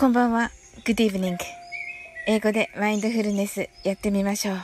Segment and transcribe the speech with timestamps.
[0.00, 0.50] こんばんは。
[0.86, 1.36] Good evening.
[2.26, 4.56] 英語でマインドフルネスやってみましょう。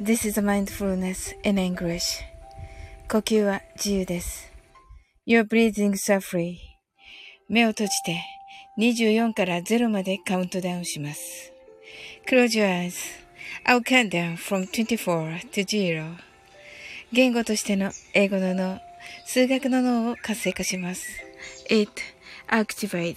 [0.00, 2.22] This is mindfulness in English.
[3.10, 4.52] 呼吸は自由です。
[5.26, 6.58] You're breathing so free.
[7.48, 8.22] 目を閉じて
[8.78, 11.52] 24から0までカウントダウンします。
[12.28, 12.94] Close your eyes.
[13.66, 16.14] I'll count down from 24 to 0.
[17.12, 18.80] 言語としての英語の脳、
[19.26, 21.08] 数学の脳を活性化します。
[21.68, 21.90] It
[22.46, 23.16] activates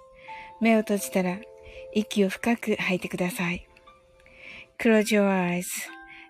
[0.60, 1.38] 目を閉じたら
[1.94, 3.66] 息を深く吐いてください。
[4.78, 5.28] Close your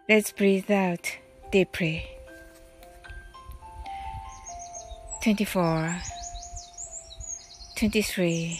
[0.08, 1.00] eyes.Let's breathe out
[1.50, 2.16] deeply.
[5.22, 6.00] 24
[7.74, 8.56] 23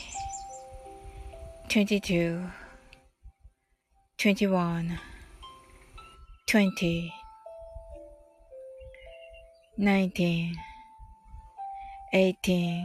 [1.69, 2.51] 22
[4.19, 4.99] 21
[6.49, 7.11] 20
[9.79, 10.53] 19
[12.13, 12.85] 18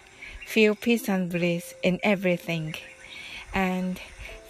[0.50, 2.74] Feel peace and bliss in everything.
[3.54, 4.00] And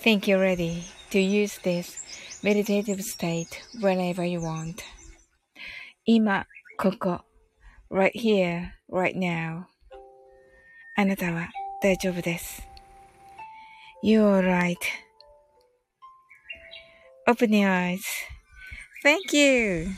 [0.00, 2.00] think you're ready to use this
[2.42, 4.82] meditative state whenever you want.
[6.04, 6.47] 今、
[6.78, 7.20] ここ、
[7.91, 9.66] right here, right now.
[10.97, 11.48] あなたは
[11.82, 12.62] 大丈夫です。
[14.03, 14.76] You're right.
[17.26, 18.03] Open your eyes.
[19.03, 19.88] Thank you.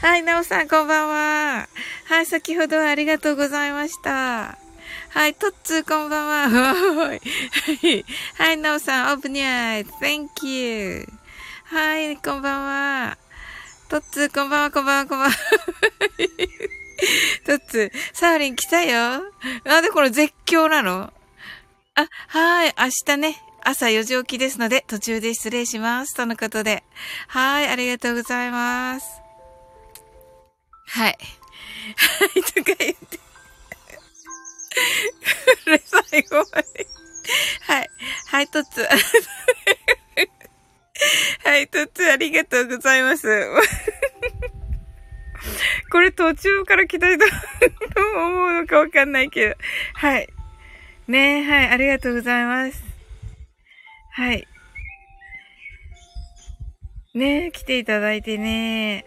[0.00, 0.22] はい。
[0.22, 1.66] なおさん、こんばんは。
[2.04, 4.58] はい、先ほどはありがとうございました。
[5.08, 6.50] はい、とっつー、こんばんは。
[8.36, 8.58] はい。
[8.58, 11.08] なおさん、オープニャー Thank you.
[11.64, 13.16] はい、こんばんは。
[13.88, 15.36] とっつー、こんばんは、こんばんは、こんばんは。
[17.46, 19.22] とっつー、サーリン来たよ。
[19.64, 21.10] なんでこれ絶叫なの？
[21.94, 26.14] あ、はい、明日ね、朝4時起きですので、途中で失礼します。
[26.16, 26.84] とのことで。
[27.26, 29.20] はい、ありがとうございます。
[30.86, 31.18] はい。
[31.94, 33.18] はい、とか言って。
[35.64, 36.86] これ最後まで。
[37.60, 37.90] はい。
[38.28, 38.88] はい、とつ。
[41.44, 43.28] はい、とつ、ありがとうございます。
[45.92, 49.56] これ途中から来た人どう思うのかわかんないけど。
[49.92, 50.26] はい。
[51.06, 52.87] ねえはい、ありがとうございます。
[54.18, 54.48] はい。
[57.14, 59.04] ね来ていただいてね。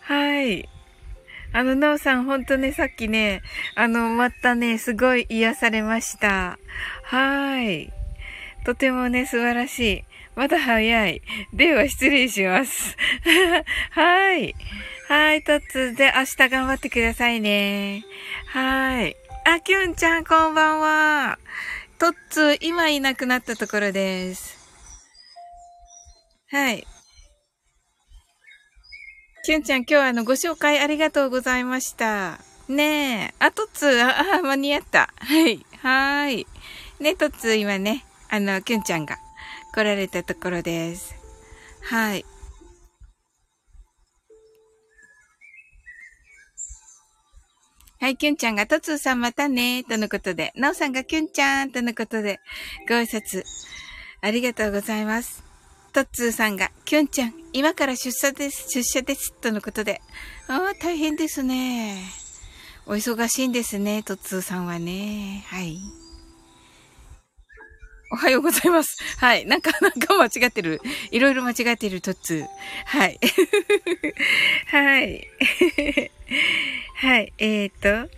[0.00, 0.66] はい。
[1.52, 3.42] あの、なおさん、ほんとね、さっきね、
[3.74, 6.58] あの、またね、すごい癒されました。
[7.02, 7.92] はい。
[8.64, 10.04] とてもね、素晴らしい。
[10.34, 11.20] まだ早い。
[11.52, 12.96] では、失礼します。
[13.92, 14.54] はい。
[15.08, 18.02] はい、とつで、明日頑張ってくださいね。
[18.46, 19.14] はい。
[19.44, 21.38] あ、きゅんちゃん、こんばんは。
[21.98, 24.56] トッツー、今いなくなったところです。
[26.50, 26.86] はい。
[29.44, 32.38] キュンちゃん、今日はあの、ご紹介ありがとうございました。
[32.68, 33.34] ねえ。
[33.38, 35.12] あ、トッツー、あ、あ間に合った。
[35.16, 35.64] はい。
[35.82, 36.46] はーい。
[37.00, 39.18] ね、とつ今ね、あの、きゅんちゃんが
[39.72, 41.14] 来られたところです。
[41.82, 42.26] はい。
[47.98, 52.40] はい、きゅんちゃんが、とつーさんまたね、とのことで、なおさんがきゅんちゃん、とのことで、
[52.86, 53.42] ご挨拶、
[54.20, 55.42] ありがとうございます。
[55.94, 60.02] とつーさんが、きゅんちゃん、今から出社です、出社です、とのことで。
[60.46, 62.02] ああ、大変ですね。
[62.86, 65.44] お忙しいんですね、とつーさんはね。
[65.48, 65.78] はい。
[68.10, 68.96] おはようございます。
[69.18, 69.46] はい。
[69.46, 70.80] なんか、なんか間違ってる。
[71.10, 72.46] いろいろ間違ってる、トッツー。
[72.86, 73.18] はい。
[74.70, 75.28] はい。
[76.96, 77.32] はい。
[77.38, 78.10] えー、っと。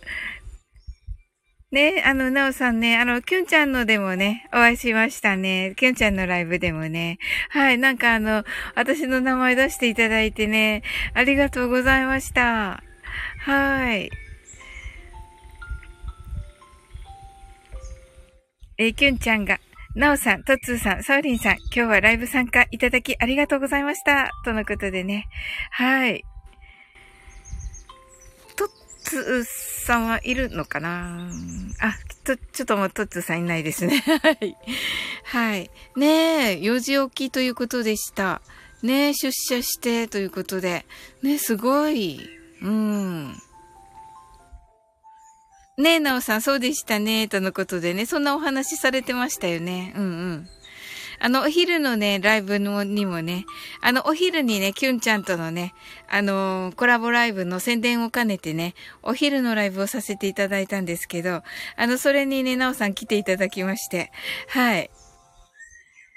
[1.70, 5.74] ね、あの、なおさんね、あの、きゅんちゃんのでもね、お会いしましたね。
[5.76, 7.18] きゅんちゃんのライブでもね。
[7.50, 8.44] はい、なんかあの、
[8.74, 10.82] 私の名前出していただいてね、
[11.12, 12.82] ありがとうございました。
[13.40, 14.10] はい。
[18.78, 19.60] えきゅんちゃんが、
[19.94, 24.30] なおさん、とっつーさん、サウリンさん、今日はライブ参加いただきありがとうございました。
[24.44, 25.26] とのことでね。
[25.70, 26.24] はい。
[28.54, 28.68] とっ
[29.02, 31.30] つーさんはいるのかな？
[31.80, 31.94] あ、
[32.24, 33.98] と、ちょっともうとっつーさんいないですね。
[34.22, 34.56] はい。
[35.24, 35.70] はい。
[35.96, 38.42] ねえ、4時起きということでした。
[38.82, 40.84] ねえ、出社してということで。
[41.22, 42.20] ねすごい。
[42.60, 43.34] うん。
[45.78, 49.92] ねえ、なおさん、そうでしたね、とのことでね、そんなお話されてましたよね。
[49.96, 50.48] うんうん。
[51.20, 53.44] あの、お昼のね、ライブのにもね、
[53.80, 55.74] あの、お昼にね、キュンちゃんとのね、
[56.08, 61.42] あのー、コラボライブの宣伝を兼ねてね、お昼のライブをさせていただいたんですけど、
[61.76, 64.10] あの、それにね、なおさん来ていただきまして、
[64.48, 64.90] はい。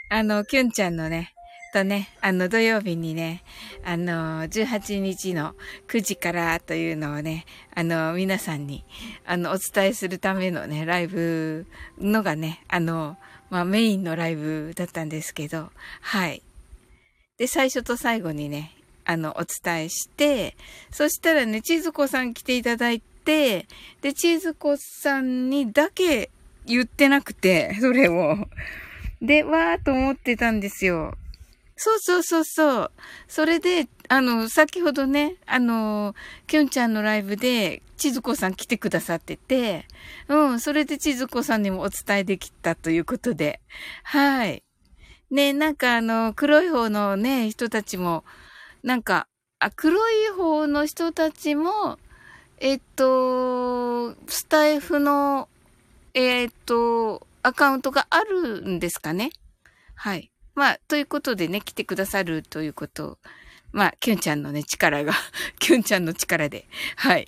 [0.10, 1.36] あの、キュンちゃんのね、
[1.72, 3.44] とね、あの、土曜日にね、
[3.84, 5.56] あの、18日の
[5.88, 8.84] 9時からというのをね、あの、皆さんに、
[9.26, 11.66] あの、お伝えするためのね、ライブ
[11.98, 13.18] のがね、あの、
[13.50, 15.70] まあメインのライブだったんですけど、
[16.02, 16.42] はい。
[17.38, 18.72] で、最初と最後にね、
[19.06, 20.56] あの、お伝えして、
[20.92, 23.66] そしたらね、チーズ子さん来ていただいて、
[24.02, 26.30] で、チーズ子さんにだけ
[26.66, 28.48] 言ってなくて、それを。
[29.22, 31.16] で、わーと思ってたんですよ。
[31.84, 32.92] そうそうそうそう。
[33.28, 36.14] それで、あの、先ほどね、あの、
[36.46, 39.88] きょんちゃんのライブで、ちずこさん来てくださってて、
[40.28, 43.62] うん、それでちずこさんにもお伝えできたということで、
[44.04, 44.64] はい。
[45.32, 48.26] ね、なんかあの、黒い方のね、人たちも、
[48.84, 49.28] なんか、
[49.58, 51.98] あ、黒い方の人たちも、
[52.60, 55.50] えっと、スタイフの、
[56.14, 59.32] えっと、アカウントがあるんですかね
[59.96, 60.31] はい。
[60.56, 63.18] まあ、ということでね、来てくださるということ
[63.74, 65.14] まあ、キュンちゃんのね、力が、
[65.60, 66.68] キュンちゃんの力で、
[66.98, 67.26] はい。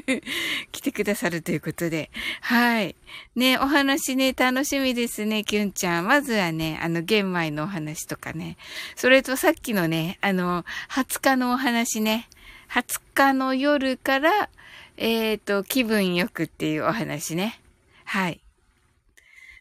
[0.72, 2.10] 来てくださるということで、
[2.40, 2.96] はい。
[3.34, 6.06] ね、お話ね、楽しみですね、キュンちゃん。
[6.06, 8.56] まずはね、あの、玄米のお話とかね。
[8.94, 12.28] それとさっきのね、あの、20日のお話ね。
[12.70, 14.48] 20日の夜から、
[14.96, 17.60] えっ、ー、と、気分よくっていうお話ね。
[18.04, 18.40] はい。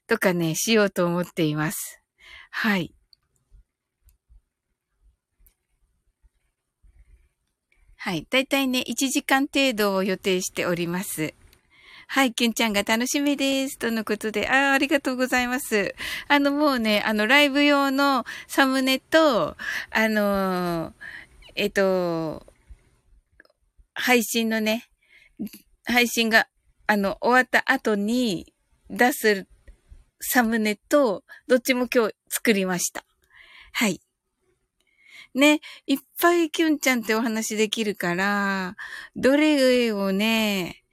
[0.08, 1.95] とかね、しようと思っています。
[2.58, 2.94] はい。
[7.98, 8.26] はい。
[8.30, 11.34] だいたいね、1時間程度を予定しております。
[12.08, 13.78] はい、キュンちゃんが楽しみです。
[13.78, 15.96] とのことで、ああ、ありがとうございます。
[16.30, 19.58] あの、もうね、あの、ライブ用のサムネと、
[19.92, 20.94] あのー、
[21.56, 22.46] えっと、
[23.94, 24.86] 配信のね、
[25.84, 26.48] 配信が、
[26.88, 28.54] あの、終わった後に
[28.90, 29.46] 出す
[30.22, 33.06] サムネと、どっちも今日作りました。
[33.72, 34.02] はい。
[35.34, 38.76] ね、いっぱいキュンちゃんってお話できるから、
[39.16, 40.84] どれをね、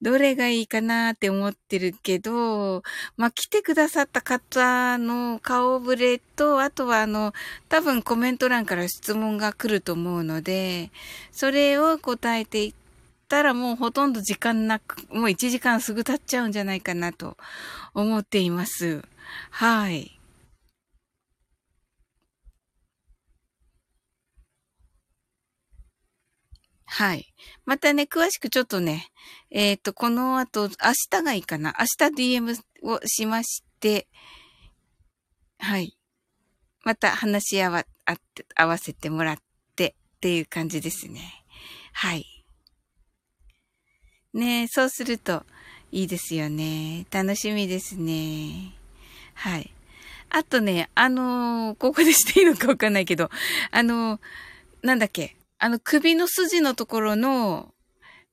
[0.00, 2.82] どれがいいかなって思ってるけど、
[3.18, 7.34] まあ、来てくださった方の顔ぶれと、あとはあの、
[7.68, 10.90] 多分コメント欄から質問が来ると思うので、
[11.30, 12.74] それを答えていっ
[13.28, 17.36] たらもうほとんど時間なく、もう1時間すぐ経っちゃうんじゃないかなと
[17.92, 19.02] 思っています。
[19.50, 20.15] はい。
[26.96, 27.26] はい。
[27.66, 29.10] またね、詳しくちょっとね、
[29.50, 30.68] えっ、ー、と、この後、明
[31.10, 31.76] 日がいいかな。
[31.78, 34.08] 明日 DM をしまして、
[35.58, 35.94] はい。
[36.84, 39.36] また話し合わ、あって、合わせてもらっ
[39.76, 41.44] てっていう感じですね。
[41.92, 42.24] はい。
[44.32, 45.42] ねそうすると
[45.92, 47.04] いいですよね。
[47.10, 48.72] 楽しみですね。
[49.34, 49.70] はい。
[50.30, 53.28] あとね、あのー、ここでしていいのかわかんないけど、
[53.70, 54.20] あのー、
[54.80, 57.72] なんだっけ、あの首の筋のところの、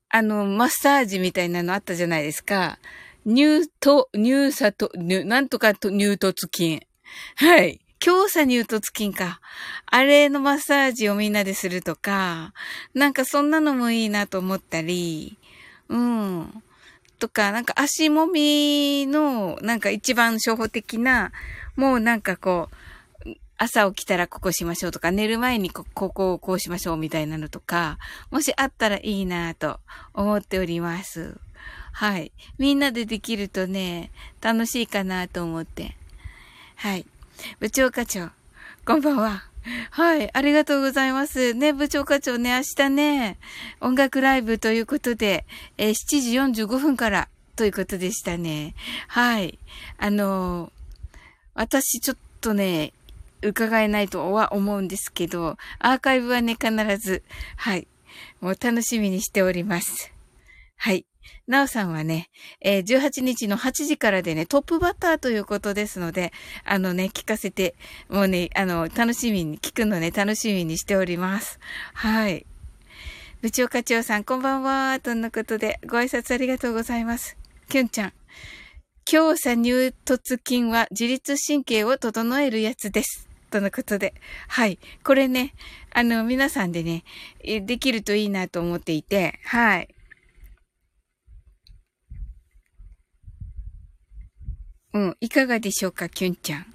[0.10, 2.80] あの、マッサージみたいなのあったじゃないですか。
[3.26, 6.86] 乳と、乳砂と、なんとかと乳突筋。
[7.36, 7.80] はい。
[8.00, 9.40] 強鎖乳突筋か。
[9.86, 12.54] あれのマッサージをみんなでするとか、
[12.94, 15.38] なんかそんなのもいいなと思ったり、
[15.88, 16.64] うん。
[17.20, 21.32] とか、なんか足もみの、なんか一番初歩的な、
[21.78, 22.76] もうなんかこう、
[23.64, 27.98] 朝起きたらここしましょうとか、寝る前にここをこうしましょうみたいなのとか、
[28.30, 29.80] もしあったらいいなと
[30.14, 31.38] 思っております。
[31.94, 32.34] はい。
[32.58, 35.96] みんなでできるとね、楽しいかなと思って。
[36.76, 37.06] はい。
[37.60, 38.32] 部長課長、
[38.86, 39.44] こんばんは。
[39.92, 41.54] はい、ありがとうございます。
[41.54, 43.38] ね、部長課長ね、明日ね、
[43.80, 45.46] 音楽ライブということで、
[45.78, 48.76] えー、7時45分からということでしたね。
[49.08, 49.58] はい。
[49.98, 50.72] あのー、
[51.54, 52.92] 私ちょっとね、
[53.44, 57.24] 伺えないとは思うんですけど、アーカイブはね、必ず、
[57.58, 57.88] はい、
[58.42, 60.14] もう楽しみにしております。
[60.78, 61.06] はい。
[61.48, 62.30] なおさんはね、
[62.62, 66.32] えー、18日の8時からでね、トップバッターということですので、
[66.64, 67.76] あのね、聞かせて、
[68.10, 71.60] もうね、あの、楽しみに、聞くのね、楽しみにしております。
[71.94, 72.46] はい。
[73.42, 75.00] 部長課長さん、こんばんは。
[75.02, 77.38] とのことで、ご挨拶ありがとうございます。
[77.68, 78.14] きゅんちゃん。
[79.06, 83.33] 強鎖乳突筋は自律神経を整えるやつです。
[83.54, 84.16] とのことで。
[84.48, 84.80] はい。
[85.04, 85.54] これね、
[85.92, 87.04] あの、皆さんでね、
[87.44, 89.94] できるといいなと思っていて、はい。
[94.94, 96.66] うん、いかがでしょうか、キュンちゃん。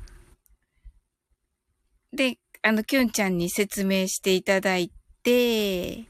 [2.12, 4.92] で、あの、キュンちゃんに説明していただい
[5.24, 6.04] て、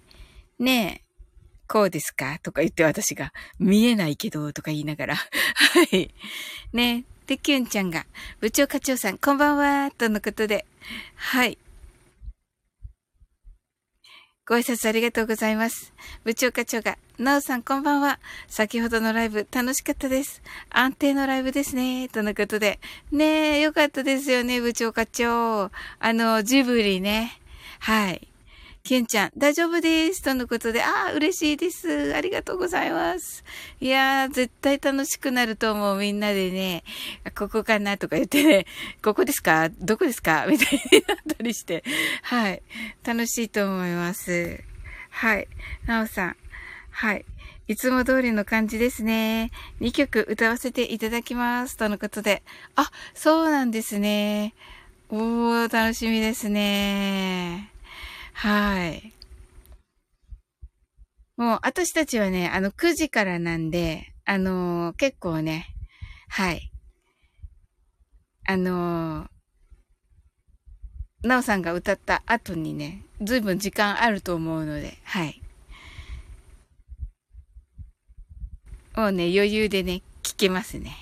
[0.59, 1.03] ねえ、
[1.67, 2.39] こうですか？
[2.43, 5.17] とか言って私が、見えないけど、とか言いながら。
[5.17, 5.23] は
[5.93, 6.15] い。
[6.75, 8.06] ねで、キュンちゃんが、
[8.40, 10.64] 部長課長さん、こんばんは、とのことで。
[11.14, 11.58] はい。
[14.47, 15.92] ご挨拶ありがとうございます。
[16.25, 18.18] 部長課長が、なおさんこんばんは。
[18.47, 20.40] 先ほどのライブ楽しかったです。
[20.70, 22.08] 安定のライブですね。
[22.08, 22.80] とのことで。
[23.12, 25.64] ねえ、よかったですよね、部長課長。
[25.64, 25.70] あ
[26.14, 27.38] の、ジブリね。
[27.80, 28.27] はい。
[28.88, 30.23] ケンちゃん、大丈夫です。
[30.23, 32.14] とのことで、ああ、嬉しいです。
[32.14, 33.45] ありがとうございます。
[33.83, 35.99] いやー、絶対楽しくなると思う。
[35.99, 36.85] みんなでね、
[37.37, 38.64] ここかなとか言ってね、
[39.04, 39.68] ここですか？
[39.68, 40.47] どこですか？
[40.49, 41.85] みたいになったりして、
[42.23, 42.62] はい。
[43.04, 44.59] 楽しいと思います。
[45.11, 45.49] はい。
[45.85, 46.37] なおさん、
[46.90, 47.26] はい。
[47.66, 49.50] いつも通りの感じですね。
[49.83, 51.76] 2曲歌わせていただきます。
[51.76, 52.42] とのことで。
[52.75, 54.54] あ、そうなんですね。
[55.11, 57.71] おー、楽しみですね。
[58.38, 59.12] はい。
[61.37, 65.66] もう、私たちはね、あの、9時からなんで、あのー、結構ね、
[66.28, 66.71] はい。
[68.47, 75.42] あのー、なおさんが歌った後にね、ずいぶん時間あると思うので、はい。
[78.95, 80.97] もうね、余裕でね、聞けますね。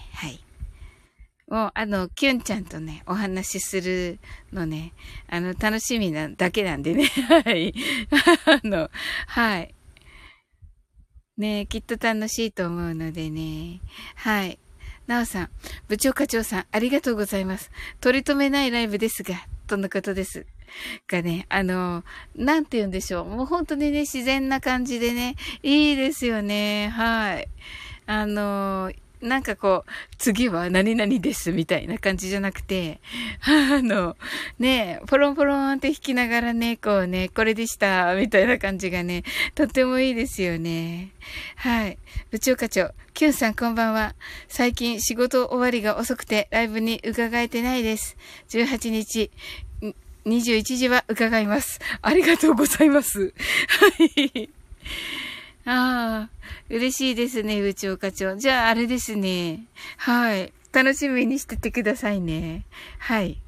[1.48, 4.18] もう、あの、キュンちゃんとね、お話しする
[4.52, 4.92] のね、
[5.28, 7.06] あの、楽しみなだけなんでね。
[7.44, 7.72] はい。
[8.46, 8.90] あの、
[9.28, 9.74] はい。
[11.36, 13.80] ねきっと楽しいと思うのでね。
[14.16, 14.58] はい。
[15.06, 15.50] なおさん、
[15.86, 17.70] 部長課長さん、ありがとうございます。
[18.00, 19.36] 取り留めないライブですが、
[19.68, 20.46] とのことです。
[21.06, 22.02] がね、あの、
[22.34, 23.24] なんて言うんでしょう。
[23.24, 26.88] もう本当にね、自然な感じでね、いいですよね。
[26.88, 27.48] はい。
[28.06, 33.00] あの、なんかこう、次は何々ですみたいな感じじゃなくて、
[33.42, 34.16] あの、
[34.58, 41.12] ね、ポロンポロンって弾きながらね、こうね、これでした、みたいな感じがね、とってもいいですよね。
[41.56, 41.98] はい。
[42.30, 44.14] 部長課長、キュンさんこんばんは。
[44.48, 48.16] 最近仕事終わりが遅くてライブに伺えてないです。
[48.50, 49.30] 18日、
[50.26, 51.80] 21時は伺います。
[52.02, 53.32] ありがとうございます。
[53.68, 54.50] はい。
[55.68, 56.30] ああ、
[56.70, 58.36] 嬉しいですね、部長課長。
[58.36, 59.64] じゃあ、あれですね。
[59.96, 60.52] はい。
[60.72, 62.64] 楽しみにしててくださいね。
[63.00, 63.42] はい。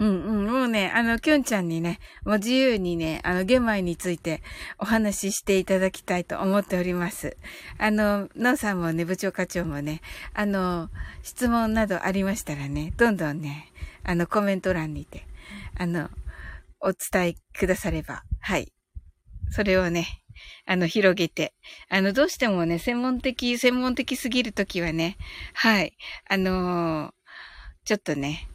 [0.00, 0.52] うんうん。
[0.52, 4.42] もうね、あの、きゅんちゃんにね、もう自由にね、あの、玄米について
[4.78, 7.36] お話ししていただきたいと思っております。
[7.78, 10.00] あの、のうさんもね、部長課長もね、
[10.34, 10.90] あの、
[11.22, 15.24] 質問などありましたらね、どんどんね、あの、コメント欄にて、
[15.78, 16.10] あの、
[16.86, 18.72] お伝えくだされば、はい。
[19.50, 20.22] それをね、
[20.66, 21.52] あの、広げて。
[21.88, 25.16] あの、どうしてもね、専門的、専門的すぎるときはね、
[25.52, 25.96] はい。
[26.28, 27.12] あのー、
[27.84, 28.46] ちょっとね、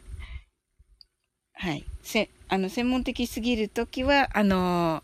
[1.53, 1.83] はい。
[2.03, 5.03] せ、あの、専門的すぎるときは、あの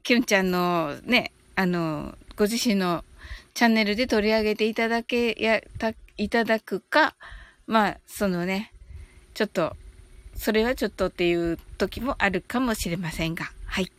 [0.00, 3.04] ー、きゅんちゃんのね、あのー、ご自身の
[3.54, 7.14] チャンネルで取り上げていただけ、や、た、いただくか、
[7.66, 8.72] まあ、そのね、
[9.34, 9.76] ちょっと、
[10.36, 13.90] それはちょっとっていう時もあるかもしれませんが、はい。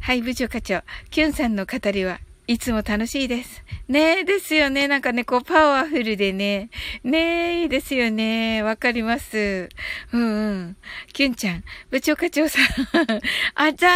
[0.00, 0.82] はい、部長課長。
[1.10, 3.64] キュンさんの語りはいつも楽しいです。
[3.88, 4.86] ねえ、ですよね。
[4.86, 6.70] なんかね、こう、パワフルでね。
[7.02, 8.62] ねえ、いいですよね。
[8.62, 9.68] わかります。
[10.12, 10.76] うんうん。
[11.12, 12.64] キュンちゃん、部長課長さん、
[13.56, 13.88] あざ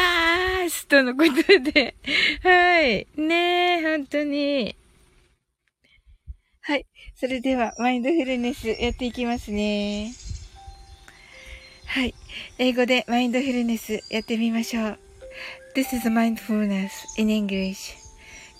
[0.64, 1.94] ーすとのことで。
[2.42, 3.06] はい。
[3.16, 4.74] ねえ、本当に。
[7.20, 10.14] それでは、マインドフルネスやっていきますね。
[11.84, 12.14] はい。
[12.56, 14.98] 英語でマインドフルネスやってみましょう。
[15.76, 17.94] This is mindfulness in English.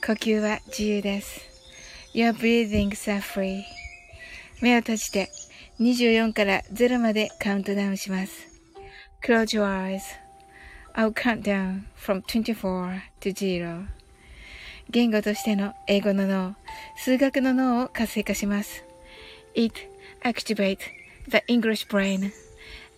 [0.07, 1.40] 呼吸は自由です。
[2.14, 3.62] Your breathings are free.
[4.61, 5.31] 目を閉じて
[5.81, 8.61] 24から0までカウントダウンします。
[9.25, 10.02] Close your eyes.
[10.95, 14.00] I'll count down from 24 to 0.
[14.90, 16.56] 言語としての英語の脳、
[16.97, 18.85] 数学の脳を活性化します。
[19.54, 19.75] It
[20.25, 20.78] activates
[21.28, 22.32] the English brain,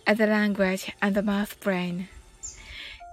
[0.05, 2.05] as the language and the math brain.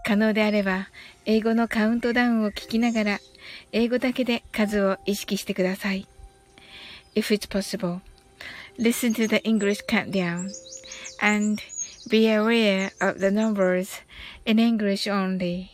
[0.07, 0.89] 可能であれば、
[1.27, 3.21] 英語のカウントダウンを聞きながら、
[3.73, 6.07] 英語だけで数を意識してください。
[7.15, 8.01] If it's possible,
[8.79, 10.49] listen to the English countdown
[11.21, 11.63] and
[12.09, 14.03] be aware of the numbers
[14.47, 15.67] in English only.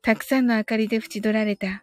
[0.00, 1.82] たくさんの明かりで縁取られた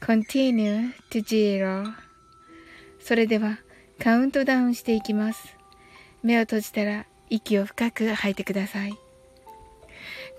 [0.00, 1.92] continue to zero
[3.00, 3.58] それでは
[3.98, 5.56] カウントダウンしていきます。
[6.22, 8.94] 目を閉じたら息を深く吐いてください。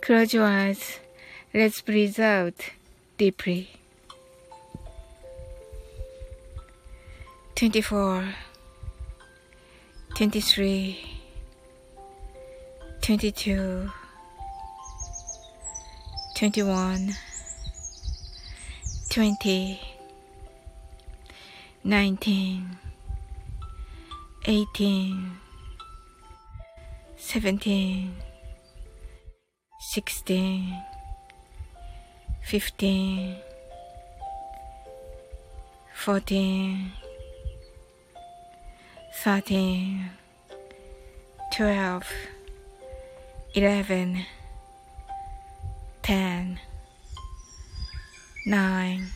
[0.02, 1.02] Close your eyes.
[1.54, 2.56] Let's breathe out
[3.18, 3.68] deeply.
[7.56, 8.24] 24
[10.16, 10.96] 23
[13.02, 13.90] 22
[16.36, 17.31] 21
[19.12, 19.78] 20
[21.84, 22.78] 19
[24.46, 25.42] 18
[27.18, 28.14] 17
[29.94, 30.74] 16
[32.42, 33.36] 15
[35.94, 36.92] 14
[39.12, 40.10] 13
[41.52, 42.04] 12
[43.56, 44.26] 11
[46.02, 46.71] 10
[48.46, 49.08] nine,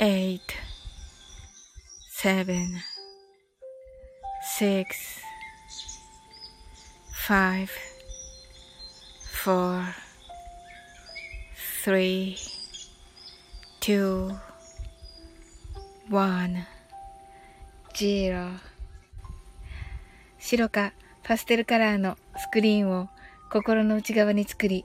[0.00, 0.54] eight,
[2.10, 2.82] seven,
[4.58, 5.20] six,
[7.26, 7.70] five,
[9.32, 9.82] four,
[11.84, 12.36] three,
[13.80, 14.30] two,
[16.10, 16.66] one,
[17.94, 18.50] zero.
[20.38, 23.08] 白かパステルカラーのスクリーンを
[23.50, 24.84] 心の内側に作り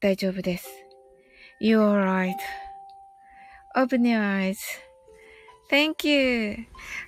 [0.00, 0.66] 大丈夫です。
[1.60, 1.78] You're
[3.76, 4.54] right.Open your
[5.70, 6.56] eyes.Thank you.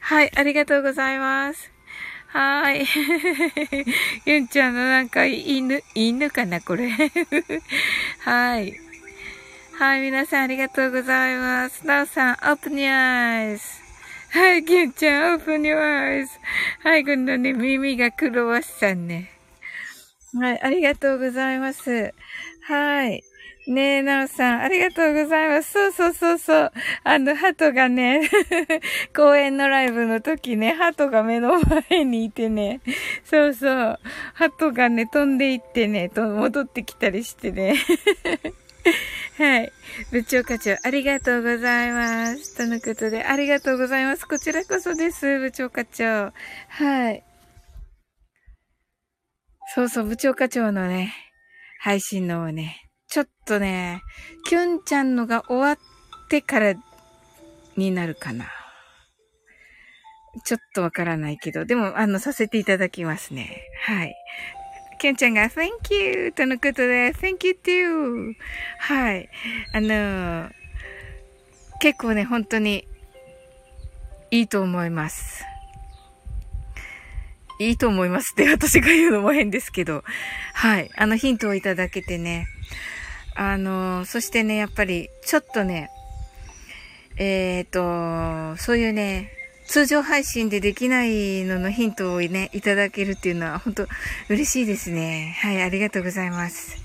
[0.00, 1.72] はい、ありがとうございます。
[2.26, 2.86] はーい。
[4.26, 6.90] ゆんちゃんのなんか犬、犬かなこれ。
[8.20, 8.78] はい。
[9.78, 11.86] はい、皆さんありがとうございます。
[11.86, 13.60] なおさん、open your eyes.
[14.32, 16.26] はい、ケンちゃん、open your eyes.
[16.80, 19.30] はい、今度ね、耳がクロワッサンね。
[20.34, 22.14] はい、ありがとうございます。
[22.62, 23.24] はい。
[23.68, 25.72] ねえ、なおさん、ありがとうございます。
[25.72, 26.72] そうそうそうそう。
[27.04, 28.28] あの、鳩がね、
[29.14, 32.80] 公演のライブの時ね、鳩が目の前にいてね、
[33.24, 33.98] そうそう。
[34.34, 37.74] 鳩がね、飛んでいってね、と戻ってきたりしてね。
[39.38, 39.72] はい。
[40.10, 42.56] 部長課長、ありがとうございます。
[42.56, 44.26] とのことで、ありがとうございます。
[44.26, 46.32] こちらこそです、部長課長。
[46.68, 47.22] はい。
[49.74, 51.14] そうそう、部長課長のね、
[51.84, 54.02] 配信のをね、ちょっとね、
[54.46, 55.78] キュンちゃんのが終わっ
[56.30, 56.74] てから
[57.76, 58.46] になるかな。
[60.44, 63.64] ちょっとわからないけど、でも、あの、させていただきますね。
[63.84, 64.14] はい。
[65.00, 66.30] きゅんちゃんが Thank you!
[66.30, 68.34] とのことで Thank you too!
[68.78, 69.28] はい。
[69.72, 70.50] あのー、
[71.80, 72.86] 結構ね、本当に
[74.30, 75.44] いいと思います。
[77.68, 80.04] いいと思いますって私が言うのも変ですけど。
[80.54, 80.90] はい。
[80.96, 82.48] あのヒントをいただけてね。
[83.34, 85.90] あの、そしてね、やっぱり、ちょっとね、
[87.16, 89.30] えっ、ー、と、そういうね、
[89.66, 93.86] 通常配信でできないののヒントをね、いただけるっていうのは本当
[94.28, 95.36] 嬉しいですね。
[95.40, 96.81] はい、ありがとうございます。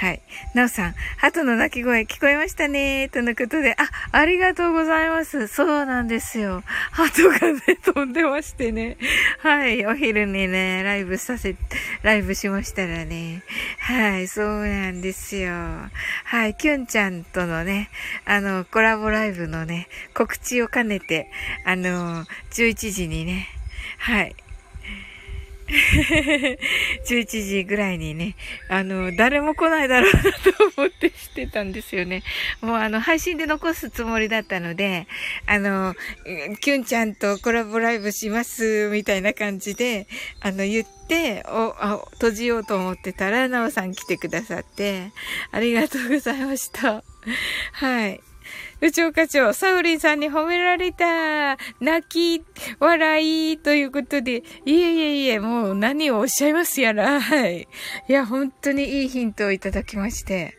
[0.00, 0.22] はい。
[0.54, 5.46] なおさん、鳩の鳴き声聞こえましたねとのことで、あ、ありがとうございます。
[5.46, 6.62] そうなんですよ。
[6.90, 8.96] 鳩がね、 飛んでましてね。
[9.40, 9.84] はい。
[9.84, 11.54] お昼にね、ライブさせ、
[12.00, 13.42] ライブしましたらね。
[13.78, 14.26] はい。
[14.26, 15.52] そうなんですよ。
[16.24, 16.54] はい。
[16.54, 17.90] キュンちゃんとのね、
[18.24, 21.30] あの、コラボライブのね、告知を兼ねて、
[21.66, 23.48] あの、11時にね、
[23.98, 24.34] はい。
[27.06, 28.34] 11時ぐらいにね、
[28.68, 30.28] あの、誰も来ないだろうなと
[30.76, 32.22] 思ってしてたんですよね。
[32.60, 35.06] もうあの、配信で残すつもりだったので、
[35.46, 35.94] あの、
[36.60, 40.08] キュンちゃんとコラボライブします、みたいな感じで、
[40.40, 45.12] あの、言って、お、あ、閉じようと思ってたら、なおさん来てくださって、
[45.52, 47.04] ありがとうございました。
[47.72, 48.20] はい。
[48.80, 52.44] 部長課長、サウリンさんに褒められた泣き、
[52.78, 57.68] 笑い、ということで、いえいえいえ、もう何をおっしゃいますやら、はい。
[58.08, 60.54] いや、本当にいいヒントをいただきまして、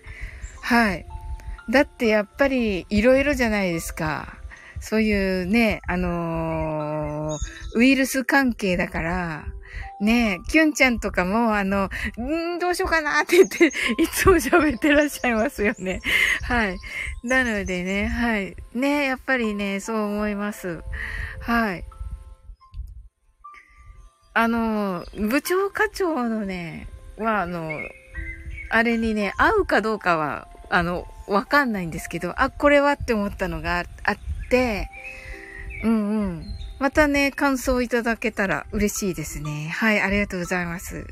[0.62, 1.06] はい。
[1.70, 4.38] だってやっぱり、いろいろじゃないですか。
[4.80, 9.46] そういうね、あのー、ウイルス関係だから、
[10.02, 13.68] ねえ、キュンちゃんとかも、あの、んどうしようかなって言って、
[14.02, 16.02] いつも喋ってらっしゃいますよね。
[16.42, 16.78] はい。
[17.24, 18.56] なのでね、はい。
[18.74, 20.82] ねえやっぱりね、そう思います。
[21.40, 21.84] はい。
[24.34, 26.88] あの、部長課長のね、
[27.18, 27.70] は、あの、
[28.72, 34.18] あれにね、合うかどうかは、あの、わかんないんですけど、あ、これはって思ったのがあっ
[34.50, 34.90] て、
[35.84, 36.61] うんうん。
[36.82, 39.70] またね、感想いただけたら嬉しいですね。
[39.72, 41.06] はい、ありがとうございます。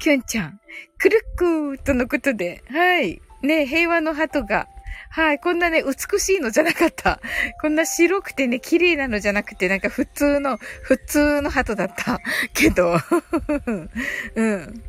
[0.00, 0.60] キュンちゃん、
[0.98, 3.22] クルックーとのことで、はい。
[3.40, 4.66] ね、平和の鳩が、
[5.10, 7.20] はい、こんなね、美しいのじゃなかった。
[7.60, 12.20] こんな白くてね、綺麗なのじゃなくて、なんか普通の、普通の鳩だった。
[12.52, 12.96] けど、
[14.34, 14.82] うん。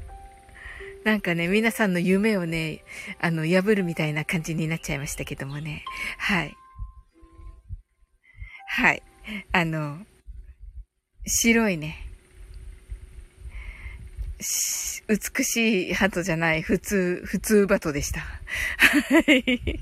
[1.03, 2.83] なんかね、皆さんの夢をね、
[3.21, 5.85] あの、破るみたいな感じになっちゃいましたけどもね。
[6.17, 6.57] はい。
[8.65, 9.03] はい。
[9.51, 10.05] あの、
[11.25, 12.03] 白いね。
[15.07, 18.21] 美しい鳩じゃない、普通、普通バトでした。
[18.21, 19.79] はい。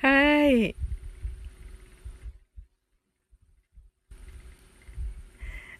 [0.00, 0.74] はい。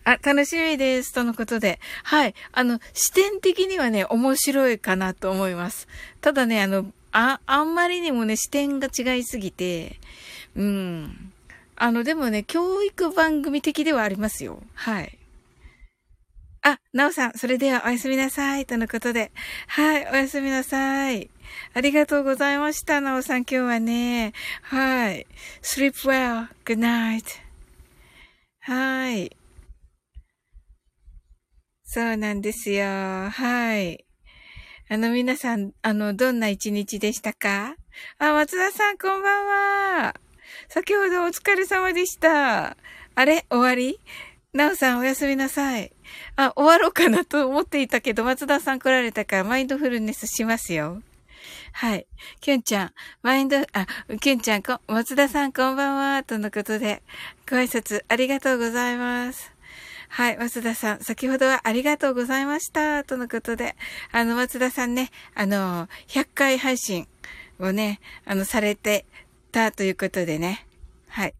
[0.04, 1.12] あ、楽しみです。
[1.12, 1.80] とのことで。
[2.04, 2.34] はい。
[2.52, 5.88] あの、視点的にはね、面白いかなと思います。
[6.20, 9.98] ただね、あの、あ、あんまりにもね、視点が違いすぎて、
[10.54, 11.32] うん。
[11.76, 14.62] あの、でもね、教育番組的ではありますよ。
[14.74, 15.18] はい。
[16.62, 18.66] あ、なおさん、それではおやすみなさい。
[18.66, 19.30] とのことで。
[19.68, 21.30] はい、おやすみなさい。
[21.74, 24.32] ありがとうございました、なおさん、今日はね。
[24.62, 25.26] はい。
[25.62, 26.48] sleep well.
[26.64, 27.24] good night.
[28.60, 29.36] はい。
[31.84, 32.84] そうなんですよ。
[33.30, 34.04] はい。
[34.88, 37.76] あの、皆さん、あの、どんな一日でしたか？
[38.18, 39.46] あ、松田さん、こんばん
[40.06, 40.25] は。
[40.68, 42.76] 先ほどお疲れ様でした。
[43.14, 43.46] あれ？
[43.50, 44.00] 終わり？
[44.52, 45.92] なおさんおやすみなさい。
[46.36, 51.02] あ、終わろうかなと思っていたけど、松田さん来られたからマインドフルネスしますよ。
[51.72, 52.06] はい。
[52.40, 53.86] きゅんちゃん、マインド、あ、
[54.18, 57.02] きゅんちゃん、こ、松田さんこんばんは、とのことで、
[57.48, 59.52] ご挨拶ありがとうございます。
[60.08, 63.76] はい、松田さん、先ほどはありがとうございました、とのことで、
[64.10, 67.06] あの、松田さんね、あの、100回配信
[67.60, 69.04] をね、あの、されて
[69.56, 70.66] たということでね。
[71.08, 71.34] はい。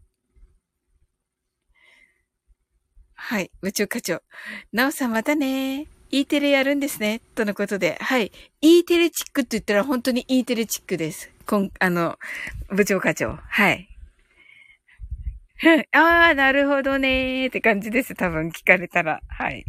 [3.13, 3.51] はい。
[3.61, 4.21] 部長課長。
[4.73, 5.85] なおさんまたね。
[6.09, 7.21] E テレやるんですね。
[7.35, 7.95] とのことで。
[8.01, 8.31] はい。
[8.61, 11.29] E テレチックって言ったら本当に E テレチックです。
[11.45, 12.17] こん、あの、
[12.69, 13.37] 部長課長。
[13.49, 13.87] はい。
[15.93, 18.15] ああ、なるほどねーって感じです。
[18.15, 19.21] 多分聞かれたら。
[19.27, 19.63] はい。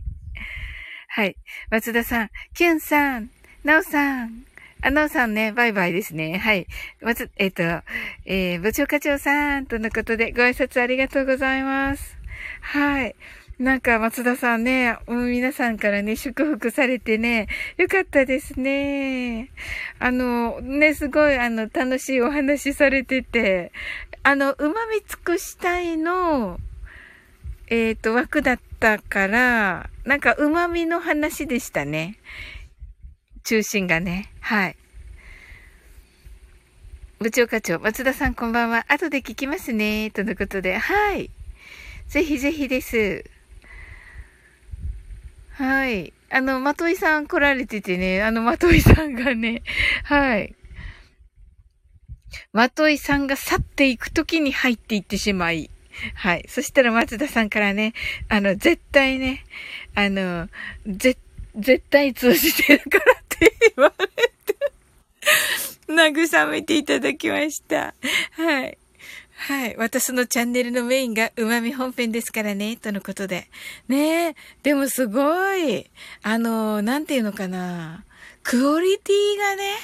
[1.08, 1.36] はい。
[1.70, 3.30] 松田さん、キュンさん、
[3.62, 4.47] なおさん、
[4.80, 6.38] あのさんね、バイバイですね。
[6.38, 6.66] はい。
[7.00, 7.84] まず、えっ、ー、と、
[8.26, 12.16] えー、部長課長さん、とのことでご挨拶ありがとうございます。
[12.60, 13.16] はい。
[13.58, 19.50] なんか、松田さんね、皆さんからね、祝福されてね、よかったですね。
[19.98, 23.72] あの、ね、すごい、あの、楽しいお話されてて、
[24.22, 26.60] あの、旨味尽くしたいの、
[27.66, 32.16] えっ、ー、と、枠だっったから、なんか旨味の話でしたね。
[33.48, 34.30] 中心がね。
[34.40, 34.76] はい。
[37.18, 38.84] 部長課長、松田さんこんばんは。
[38.88, 40.10] 後で聞きますね。
[40.10, 40.76] とのことで。
[40.76, 41.30] はい。
[42.08, 43.24] ぜひぜひです。
[45.52, 46.12] はい。
[46.28, 49.62] あの、まといさん来られててね、あの、まといさんがね、
[50.04, 50.54] はい。
[52.52, 55.70] まといさんが去っていくときに入っていってしまい、
[56.16, 56.44] はい。
[56.48, 57.94] そしたら松田さんからね、
[58.28, 59.42] あの、絶対ね、
[59.94, 60.50] あの、
[60.86, 61.16] ぜ、
[61.56, 64.72] 絶対通じてるから言われて、
[65.88, 67.94] 慰めていただきました。
[68.32, 68.78] はい。
[69.38, 69.76] はい。
[69.76, 73.48] 私のチャンネルのメインが旨味本編ですからね、とのことで。
[73.86, 74.36] ねえ。
[74.62, 75.88] でもすごい、
[76.22, 78.04] あの、なんていうのかな。
[78.42, 79.74] クオリティがね、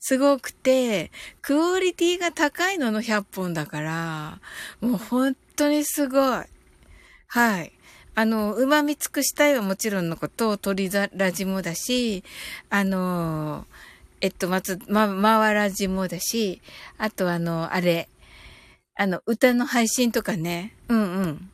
[0.00, 1.10] すごくて、
[1.42, 4.40] クオリティが高いのの100本だから、
[4.80, 6.44] もう本当にすごい。
[7.26, 7.72] はい。
[8.14, 12.24] あの、旨み尽くしたいはもちろんのこと、鳥ラジもだし、
[12.68, 13.66] あの、
[14.20, 16.60] えっと、まつ、ま、まわらじもだし、
[16.98, 18.08] あとあの、あれ、
[18.96, 20.74] あの、歌の配信とかね。
[20.88, 21.50] うんうん。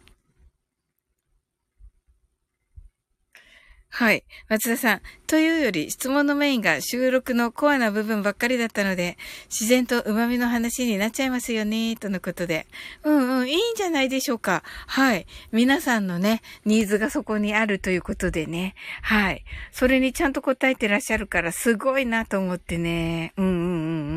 [3.97, 4.25] はい。
[4.51, 5.01] 松田さん。
[5.27, 9.17] というより、質問のメインが収録のコアな部分ばっかりだったので、
[9.49, 12.67] 自然と旨味の話になっちゃいますよね、とのことで。
[13.05, 14.63] うんうん、いいんじゃないでしょうか。
[14.87, 15.27] はい。
[15.51, 18.75] 皆さんのね、ニーズがそこにあるということでね。
[19.01, 19.43] はい。
[19.73, 23.33] それにちゃんと答えてらっしゃるから、すごいなと思ってね。
[23.39, 23.69] うんうんうんう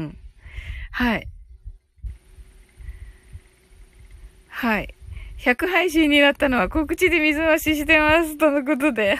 [0.07, 0.17] ん。
[0.91, 1.27] はい。
[4.49, 4.93] はい。
[5.39, 8.37] 100配信になったのは告知で水増ししてます。
[8.37, 9.17] とのことで。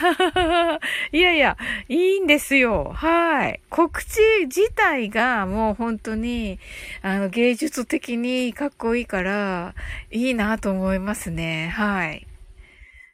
[1.14, 2.92] いやいや、いいんですよ。
[2.94, 3.62] はい。
[3.70, 6.60] 告知自体がもう本当に、
[7.02, 9.76] あの、芸術的にかっこいいから、
[10.12, 11.70] いいなと思いますね。
[11.70, 12.28] はい。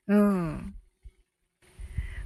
[0.08, 0.74] うん。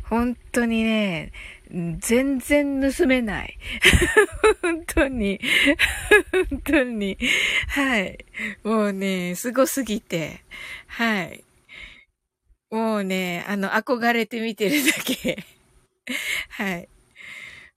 [0.04, 1.34] 本当にね、
[1.72, 3.58] 全然盗めない。
[4.62, 5.40] 本当に。
[6.50, 7.18] 本当に。
[7.68, 8.26] はい。
[8.64, 10.44] もうね、すすぎて。
[10.88, 11.44] はい。
[12.72, 15.44] もうね、あの、憧れて見てるだけ。
[16.50, 16.90] はい。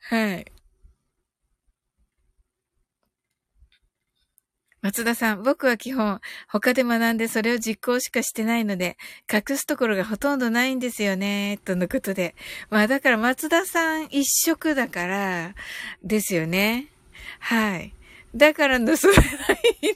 [0.00, 0.51] はい。
[4.82, 8.96] 松田さん、僕は基本、他で学んでそれを実行しかしてないので、
[9.32, 12.34] 隠すところがほとんどないんですよね、とのことで。
[12.68, 15.54] まあだから松田さん一色だから、
[16.02, 16.88] ですよね。
[17.38, 17.94] はい。
[18.34, 18.94] だから盗めな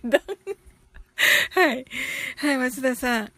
[0.02, 0.20] いんだ。
[1.50, 1.84] はい。
[2.36, 3.32] はい、松田さん。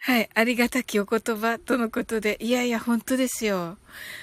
[0.00, 0.28] はい。
[0.34, 2.36] ありがたきお言葉とのことで。
[2.40, 3.78] いやいや、本当ですよ。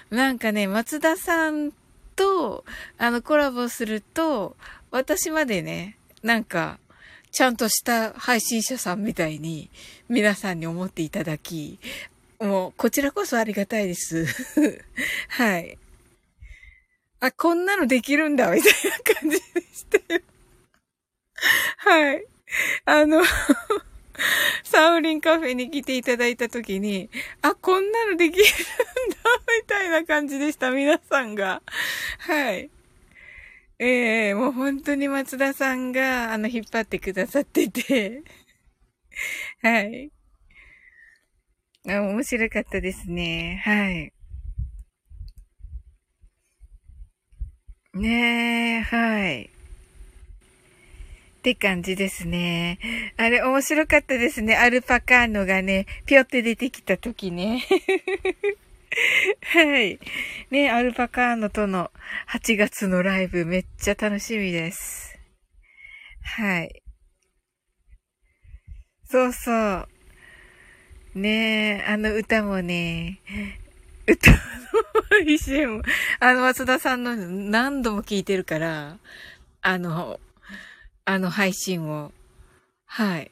[0.10, 1.72] なんかね、松田さん
[2.18, 2.66] と、
[2.98, 4.58] あの、コラボすると、
[4.92, 6.80] 私までね、なんか、
[7.32, 9.70] ちゃんとした配信者さんみたいに
[10.10, 11.80] 皆さんに思っていただき、
[12.40, 14.26] もう、こちらこそありがたいです。
[15.30, 15.78] はい。
[17.20, 20.22] あ、こんなのできるんだ、みたいな感じでしたよ。
[21.78, 22.26] はい。
[22.86, 23.22] あの
[24.64, 27.12] サウリンカフェに来ていただいたときに、
[27.44, 28.56] あ、こんなのできるんだ、
[29.62, 31.62] みたいな感じでした、皆さんが。
[32.18, 32.72] はい。
[33.78, 38.24] ええー、もう本当に松田さんが、あの、引っ張ってくださってて、
[39.62, 40.12] はい。
[41.88, 43.62] あ面白かったですね。
[43.64, 44.14] はい。
[47.94, 49.44] ねえ、はい。
[49.46, 49.50] っ
[51.44, 52.80] て感じですね。
[53.18, 54.56] あれ、面白かったですね。
[54.56, 57.64] アルパカーノがね、ぴょって出てきた時ね。
[59.54, 60.00] はい。
[60.52, 61.92] ね、アルパカーノとの
[62.28, 65.18] 8月のライブめっちゃ楽しみです。
[66.22, 66.82] はい。
[69.06, 69.88] そうそう。
[71.16, 73.20] ねえあの歌もね、
[74.08, 74.38] 歌の
[75.10, 75.82] 配信も、
[76.20, 78.98] あの松田さんの何度も聞いてるから、
[79.62, 80.20] あの、
[81.06, 82.12] あの配信を。
[82.86, 83.32] はい。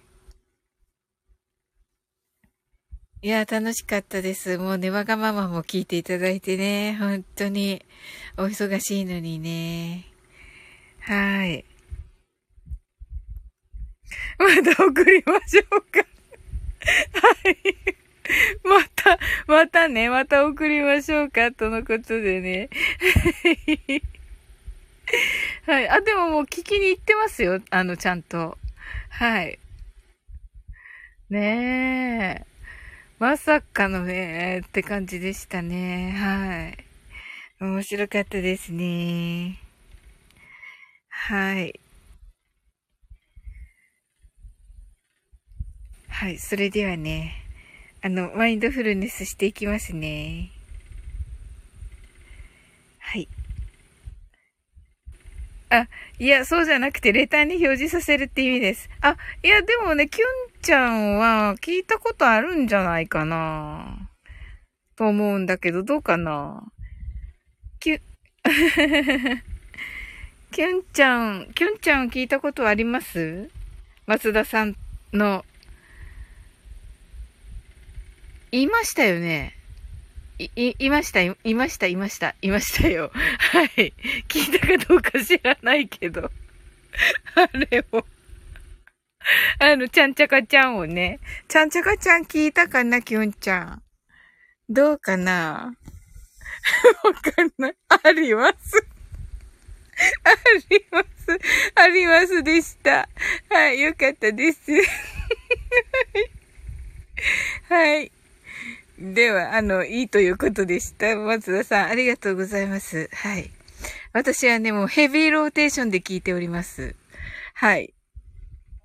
[3.23, 4.57] いや、楽しかったです。
[4.57, 7.81] もうね、わがままも聞いていただいてね、本当に
[8.37, 10.03] お忙しいのにね。
[10.99, 11.63] はい。
[14.37, 15.99] また送りましょうか。
[16.01, 17.57] はい。
[18.61, 22.69] また、またね、また送りましょうか、とのことでね。
[25.65, 25.87] はい。
[25.87, 27.61] あ、でももう聞きに行ってますよ。
[27.69, 28.57] あの、ちゃんと。
[29.07, 29.59] はい。
[31.29, 32.52] ねえ。
[33.23, 36.11] まさかのね、って感じでしたね。
[36.11, 36.75] は
[37.61, 37.63] い。
[37.63, 39.61] 面白かったですね。
[41.07, 41.79] はい。
[46.09, 46.37] はい。
[46.37, 47.35] それではね、
[48.01, 50.51] あの、マインドフルネスしていきますね。
[52.99, 53.29] はい。
[55.73, 55.87] あ、
[56.19, 58.91] いや、そうじゃなくて、レターに表示させるって意味です。
[59.01, 60.27] あ、いや、でもね、キュン
[60.61, 64.11] ちゃんは聞いたことあるんじゃないかな。
[64.95, 66.63] と思うんだけど、どうかな。
[67.79, 68.01] キュ、
[70.51, 73.49] キュンちゃん、キュンちゃん聞いたことあります？
[74.05, 74.75] 松田さん
[75.11, 75.43] の。
[78.51, 79.57] 言いましたよね。
[80.55, 83.11] い、い、ました、いました、いました、いましたよ。
[83.13, 83.93] はい。
[84.27, 86.31] 聞いたかどうか知らないけど。
[87.35, 88.05] あれを。
[89.59, 91.19] あの、ちゃんちゃかちゃんをね。
[91.47, 93.83] ちゃんちゃかちゃん聞いたかな、きゅんちゃん。
[94.69, 95.75] どうかな？
[97.03, 97.75] わかんない。
[97.89, 98.85] あります。
[100.23, 100.29] あ
[100.69, 101.39] ります。
[101.75, 103.07] ありますでした。
[103.49, 104.59] はい、よかったです。
[107.69, 108.11] はい。
[108.99, 111.15] では、あの、いいということでした。
[111.15, 113.09] 松田さん、ありがとうございます。
[113.13, 113.49] はい。
[114.13, 116.95] 私はね、もうヘビーローテーションで聞いております。
[117.55, 117.93] はい。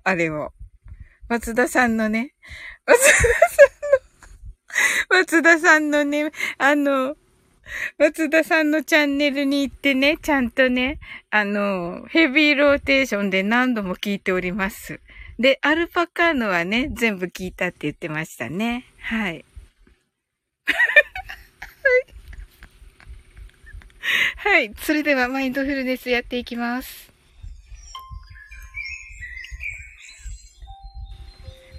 [0.03, 0.51] あれを。
[1.27, 2.33] 松田さんのね、
[2.87, 3.67] 松田さ
[5.07, 7.15] んの、松田さんのね、あの、
[7.99, 14.99] 松田さんのチャンネルに行ってね、ちゃんとね、あの、ヘビーローテーションで何度も聞いております。
[15.37, 18.85] で、アルパカーノはね、全部聞いたって言ってましたね。
[18.99, 19.45] はい。
[24.37, 24.73] はい。
[24.81, 27.09] それではマインドフルネスやっていきます。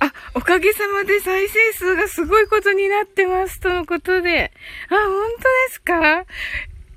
[0.02, 3.60] あ、おかげさまで再生数がすごいことになってます。
[3.60, 4.50] とのことで。
[4.88, 6.24] あ、本当ですか？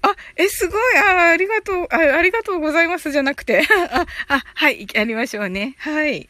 [0.05, 0.97] あ、え、すごい。
[0.97, 3.63] あ、ありがとう、あありがとうございますじゃなくて。
[3.91, 5.75] あ、あ、はい、やりましょうね。
[5.79, 6.29] はい。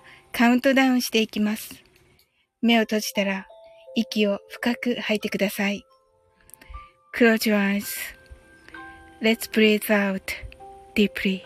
[0.33, 1.75] カウントダウンしていきます。
[2.61, 3.47] 目を閉じたら
[3.95, 5.85] 息を深く吐いてください。
[7.13, 7.57] Close your
[9.21, 10.21] eyes.Let's breathe out
[10.95, 11.41] deeply.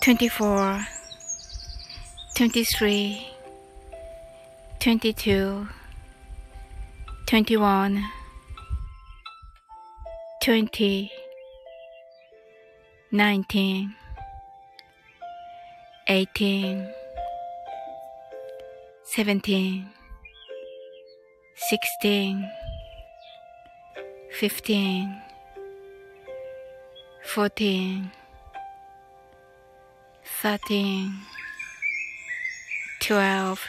[0.00, 0.80] 24
[2.36, 3.16] 23
[4.80, 5.66] 22
[7.26, 8.02] 21
[10.42, 11.08] 20
[13.12, 14.03] 19
[16.08, 16.92] 18
[19.04, 19.86] 17
[21.56, 22.50] 16
[24.30, 25.22] 15
[27.24, 28.10] 14
[30.44, 31.20] thirteen,
[33.00, 33.62] twelve,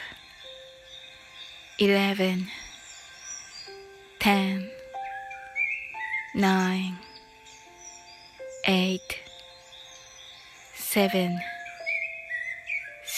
[1.78, 2.48] eleven,
[4.20, 4.68] ten,
[6.34, 6.98] nine,
[8.66, 9.20] eight,
[10.74, 11.40] seven,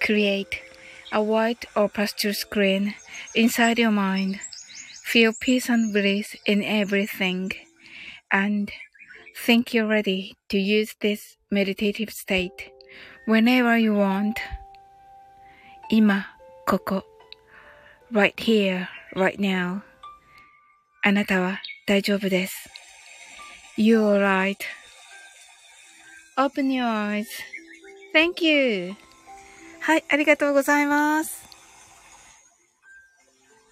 [0.00, 0.60] create
[1.12, 2.94] a white or pastel screen
[3.34, 4.40] inside your mind.
[5.04, 7.52] Feel peace and bliss in everything.
[8.30, 8.70] And
[9.36, 12.72] think you're ready to use this meditative state
[13.26, 14.38] whenever you want.
[15.90, 16.26] 今、
[16.66, 17.04] ここ。
[18.10, 19.82] right here, right now.
[21.02, 22.70] あなたは大丈夫です。
[23.76, 24.20] You're
[26.36, 28.96] right.Open your eyes.Thank you.
[29.81, 31.49] はい、ありがとうございます。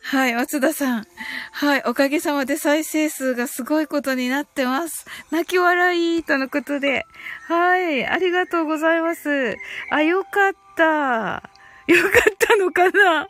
[0.10, 1.08] はい、松田さん。
[1.51, 5.05] はい、おかげさまで再生数がすごいことになってます。
[5.32, 7.05] 泣き笑いとのことで。
[7.47, 9.58] はい、ありがとうございます。
[9.91, 11.49] あ、よかった。
[11.88, 13.28] よかったのかな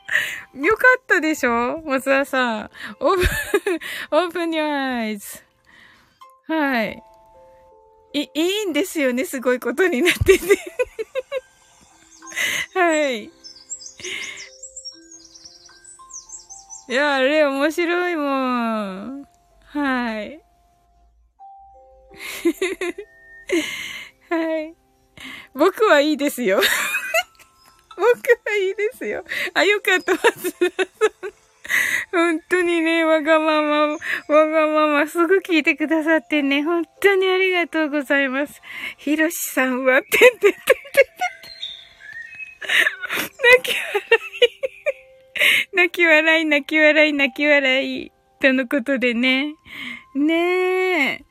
[0.54, 1.82] よかったでしょ？
[1.84, 2.72] 松田さん。
[3.00, 3.28] オープン、
[4.26, 5.44] オープン your eyes.
[6.48, 7.04] はい。
[8.14, 9.26] い、いいんですよね。
[9.26, 10.58] すごいことになってて。
[12.74, 13.26] はい。
[16.90, 19.28] いや、あれ面白いもん。
[19.66, 20.42] はい。
[24.30, 24.76] はい。
[25.54, 26.62] 僕はいいですよ。
[27.96, 29.26] 僕はいいですよ。
[29.54, 30.52] あ、よかった、松田さん。
[32.12, 33.98] 本当にね、わがまま、わ
[34.48, 38.62] がまますぐ聞いてくださってね、本当にありがとうございます。
[38.98, 40.54] ひろしさんは、てんてんてんてん。
[45.74, 46.46] 泣き笑い。
[46.46, 48.12] 泣き笑い、泣き笑い、泣き笑い。
[48.40, 49.56] とのことでね。
[50.16, 51.26] ねえ。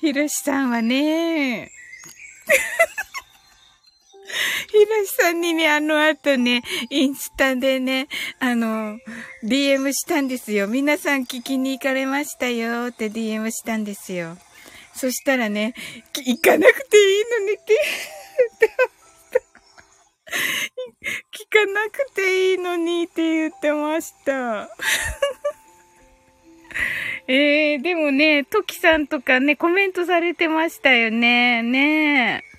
[0.00, 1.70] ひろしさんはね。
[4.70, 8.08] ひろしさんにね、あの後ね、インスタでね、
[8.38, 8.98] あの、
[9.44, 10.68] DM したんですよ。
[10.68, 14.38] 皆さん聞きに行かれましたよって DM したんですよ。
[14.94, 15.74] そしたらね、
[16.14, 17.76] 行かなくていいのにって。
[21.32, 24.70] 聞かなくていいのにって言ってました。
[27.26, 31.62] えー、でもね、トキさんとかね、コメントされてましたよね。
[31.62, 32.50] ねえ。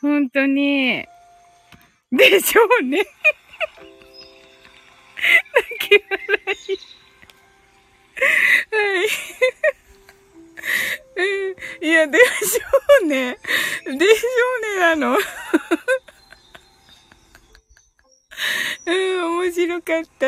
[0.00, 1.06] 本当に。
[2.10, 2.98] でしょうね。
[5.78, 6.28] 泣き笑
[6.68, 6.78] い。
[8.74, 9.02] は
[11.80, 11.86] い。
[11.86, 13.38] いや、でしょうね。
[13.86, 13.96] でしょ
[14.76, 15.18] うね、あの。
[18.86, 20.26] うん、面白かった。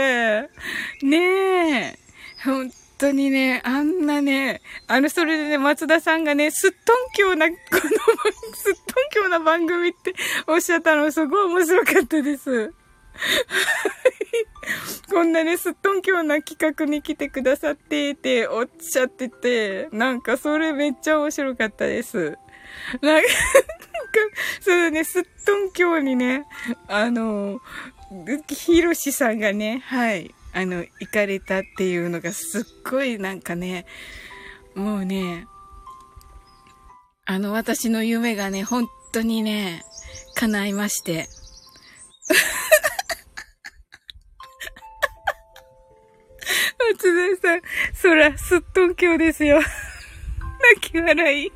[1.04, 1.98] ねえ。
[2.44, 7.80] 本当にね、あんなね、あの、それでね、松田さんがね、すっとんきょうな、この、
[8.54, 10.14] すっとんきょうな番組って
[10.46, 12.72] おっしゃったの、すごい面白かったです。
[15.10, 22.36] こんなね、すっとんきょうな企画に来てくださってっておっしゃってて、なんかそれめっちゃ面白かったです。
[23.00, 23.28] なんか、
[24.60, 26.44] それね、すっとんきょうにね、
[26.88, 27.60] あの、
[28.48, 30.34] ひろしさんがね、はい。
[30.52, 33.86] あの、行かれたっていうのがすっごいなんかね、
[34.74, 35.46] もうね、
[37.26, 39.82] あの、私の夢がね、本当にね、
[40.34, 41.28] 叶いまして。
[46.92, 47.62] 松田さん、
[48.02, 49.60] 空、すっとんきょうですよ。
[50.76, 51.52] 泣き笑い。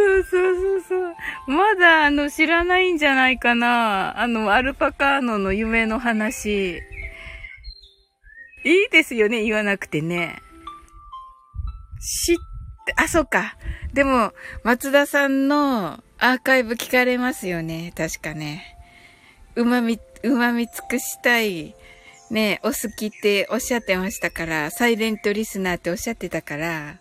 [0.00, 1.14] そうそうそうそう。
[1.46, 4.18] まだ、あの、知らないんじゃないかな。
[4.18, 6.80] あの、アルパカーノの夢の話。
[8.64, 10.40] いいですよね、言わなくてね。
[12.00, 12.36] 知っ
[12.86, 13.56] て、あ、そっか。
[13.92, 14.32] でも、
[14.64, 17.92] 松田さんのアーカイブ聞かれますよね。
[17.96, 18.76] 確かね。
[19.56, 21.74] うまみ、うまみ尽くしたい。
[22.30, 27.00] ね、お好きっておっしゃってましたから、サイレントリスナーっておっしゃってたから、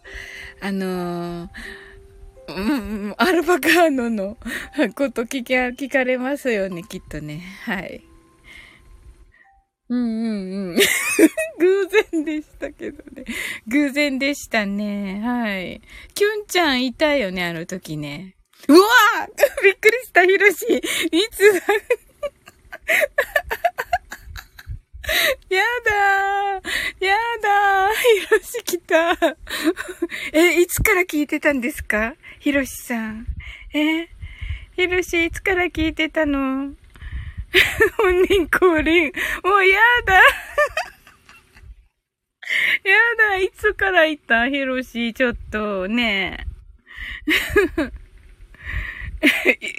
[0.59, 1.49] あのー
[2.55, 4.37] うん、アルパカーノの
[4.95, 7.41] こと聞か、聞かれますよね、きっとね。
[7.65, 8.01] はい。
[9.89, 10.75] うんうんうん。
[11.59, 13.25] 偶然でしたけどね。
[13.67, 15.19] 偶然でしたね。
[15.23, 15.81] はい。
[16.13, 18.35] キュンちゃんいたよね、あの時ね。
[18.67, 18.79] うわ
[19.63, 20.77] びっくりした、ヒロシ。
[20.77, 20.81] い
[21.31, 21.61] つだ
[25.49, 29.17] やだーやだーヒロシ来た
[30.33, 32.15] え、いつから聞いてたんですか？
[32.39, 33.25] ひろしさん。
[33.73, 34.07] え
[34.75, 36.73] ひろし、いつから聞いてたの？
[37.97, 39.11] 本人降臨。
[39.43, 40.13] もうやだ
[42.83, 44.47] やだ、いつから言った？
[44.49, 46.49] ひろし、ちょっと、ねえ。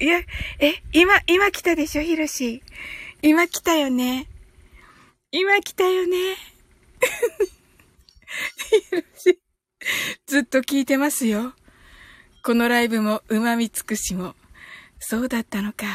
[0.02, 0.20] いや、
[0.58, 2.62] え、今、今来たでしょ、ひろし。
[3.22, 4.26] 今来たよね。
[5.32, 6.36] 今来たよね。
[10.26, 11.54] ずっと聞いてますよ。
[12.42, 14.34] このライブも旨味尽くしも。
[14.98, 15.86] そうだったのか。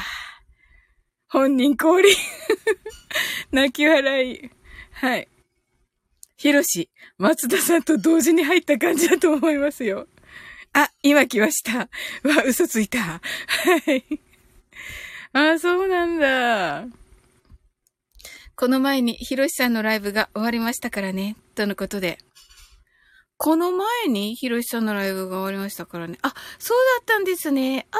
[1.27, 2.15] 本人降臨。
[3.51, 4.49] 泣き笑い。
[4.91, 5.27] はい。
[6.37, 10.07] ひろし、松田さんと同時に入った感じだと思いますよ。
[10.71, 11.77] あ、今来ました。
[11.79, 11.89] わ、
[12.45, 12.99] 嘘ついた。
[12.99, 13.21] は
[13.93, 14.05] い。
[15.33, 17.04] あ、そうなんだ。
[18.57, 21.35] この前にひろしさんのライブが終わりましたからね。
[21.55, 22.19] とのことで。
[23.37, 26.17] この前にひろしさんのライブが終わりましたからね。
[26.21, 27.85] あ、そうだったんですね。
[27.91, 27.97] あ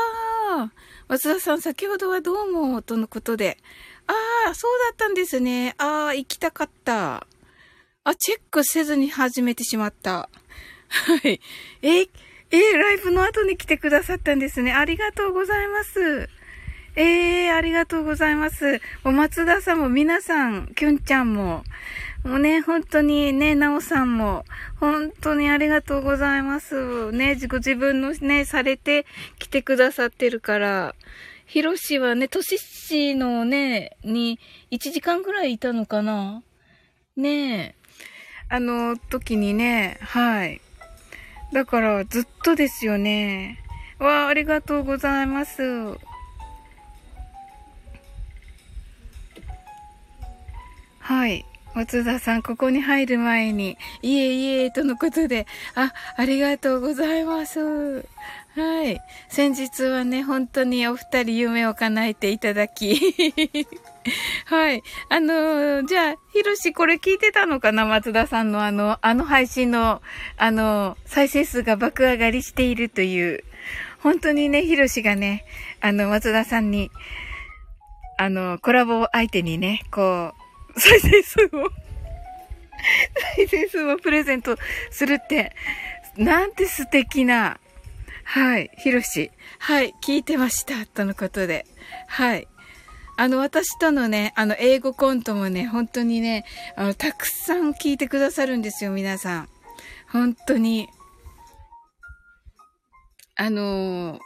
[0.69, 0.71] あ。
[1.09, 3.57] 松田さん、先ほどはどうも、とのことで。
[4.07, 5.75] ああ、そうだったんですね。
[5.77, 7.27] ああ、行きたかった。
[8.05, 10.29] あ、チェックせずに始めてしまった。
[10.87, 11.41] はい。
[11.81, 12.07] え、
[12.51, 14.71] え、ライブの後に来てくださったんですね。
[14.71, 16.29] ありがとうございます。
[16.95, 18.79] ええー、ありがとうございます。
[19.03, 21.63] お松田さんも皆さん、きゅんちゃんも、
[22.23, 24.45] もうね、本当にね、なおさんも、
[24.79, 27.11] 本当にありがとうございます。
[27.11, 29.05] ね、ご自分のね、されて
[29.39, 30.95] 来てくださってるから、
[31.45, 34.39] ひろしはね、とししのね、に
[34.71, 36.43] 1時間ぐらいいたのかな
[37.17, 37.75] ねえ。
[38.47, 40.61] あの時にね、はい。
[41.51, 43.59] だからずっとですよね。
[43.99, 45.61] わあ、ありがとうございます。
[51.05, 51.45] はい。
[51.75, 55.45] 松田さん、ここに入る前に、いえいえ、とのことで、
[55.75, 57.59] あ、ありがとうございます。
[58.55, 58.99] はい。
[59.29, 62.97] 先日はね、本当にお二人夢を叶えていただき。
[64.49, 64.81] はい。
[65.09, 67.85] あのー、じゃあ、ひろしこれ聞いてたのかな？
[67.85, 70.01] 松田さんのあの、あの配信の、
[70.37, 73.43] あの、再生数が爆上がりしているという。
[73.99, 75.45] 本当にね、ひろしがね、
[75.81, 76.89] あの、松田さんに、
[78.17, 80.44] あの、コラボ相手にね、こう、
[80.77, 81.71] 再生数を
[83.35, 84.57] 再生数をプレゼント
[84.91, 85.53] するって、
[86.17, 87.59] なんて素敵な、
[88.23, 89.31] はい、ひろし。
[89.59, 90.85] はい、聞いてました。
[90.85, 91.65] とのことで。
[92.07, 92.47] はい。
[93.17, 96.45] あの、私とのね、あの、英語コントもね、本当にね、
[96.75, 99.49] あの、たくさん聞いてくださるんですよ、皆さん。
[100.11, 100.89] 本当に。
[103.37, 104.19] あのー、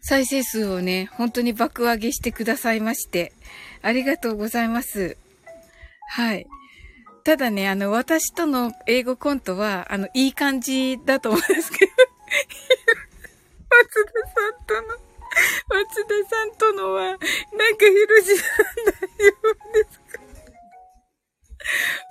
[0.00, 3.32] 再生数をね、本当に爆上げしてくださいまして、
[3.80, 5.16] ありがとうございます。
[6.14, 6.46] はい。
[7.24, 11.92] ただね、あの、私との英語コントは、あの、いい感じだと思うんですけど、
[13.68, 14.88] 松田さんとの、
[15.80, 19.98] 松田さんとのは、なんかヒロシさん大丈夫です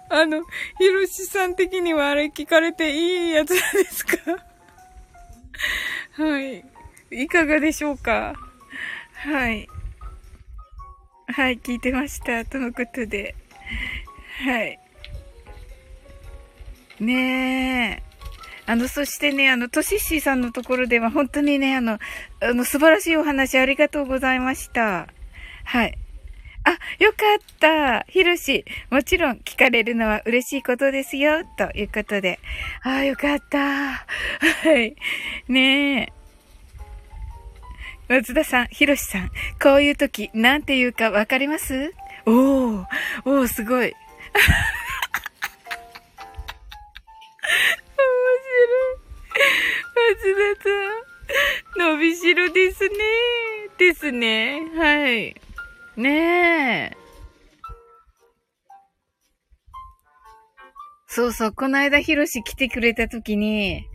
[0.10, 0.18] か？
[0.18, 0.44] あの、
[0.80, 4.18] ヒロシさん的にはあれ聞かれていいやつなんですか？
[6.22, 6.66] はい。
[7.12, 8.34] いかがでしょうか？
[9.14, 9.70] はい。
[11.28, 12.44] はい、聞いてました。
[12.44, 13.36] とのことで。
[14.46, 14.80] はい。
[17.00, 18.04] ねえ。
[18.66, 22.00] あの、そしてね、あの、トシッシーさんのところでは本当にね、あの、
[22.42, 25.08] あの、素晴らしいお話ありがとうございました。
[25.66, 25.98] はい。
[26.66, 26.72] あ、
[27.04, 28.06] よかった。
[28.08, 32.40] ひろし、もちろん聞かれるのは嬉しいことですよ、ということで。
[32.84, 33.58] ああ、よかった。
[33.60, 34.06] は
[34.80, 34.96] い。
[35.50, 36.14] ねえ。
[38.08, 41.94] 松田さん、ひろしさん、こういう時、なんて言うかわかります？
[42.26, 42.86] おー、
[43.26, 43.88] おー、すごい。
[43.88, 43.94] 面白
[48.66, 49.54] い。
[49.96, 50.70] 松田さ
[51.78, 52.96] ん、伸びしろですね。
[53.78, 54.62] ですね。
[54.76, 55.36] はい。
[55.98, 56.98] ねえ。
[61.08, 63.86] そうそう、この間ヒロシ来てくれた時に、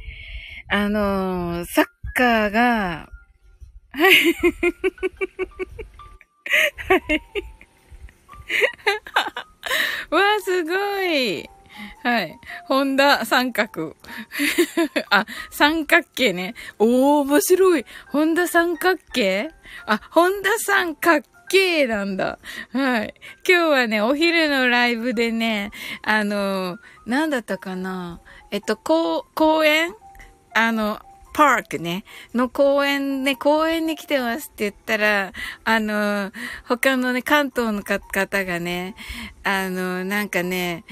[0.68, 3.08] あのー、サッカーが、
[3.90, 4.12] はい。
[6.88, 7.22] はい。
[10.10, 11.48] わあ、すごい。
[12.02, 12.38] はい。
[12.66, 13.96] ホンダ三角。
[15.10, 16.54] あ、三角形ね。
[16.78, 17.84] おー、面白い。
[18.08, 19.50] ホンダ三角形？
[19.86, 22.38] あ、ホンダ三角形なんだ。
[22.72, 23.14] はい。
[23.48, 25.70] 今日はね、お昼のライブでね、
[26.02, 28.20] あの、なんだったかな。
[28.50, 29.94] えっと、公、公園？
[30.54, 31.00] あの、
[31.32, 32.04] パークね、
[32.34, 35.32] の公園ね、公園に来てますって言ったら、
[35.64, 36.32] あの、
[36.66, 38.94] 他のね、関東の方がね、
[39.44, 40.84] あの、なんかね、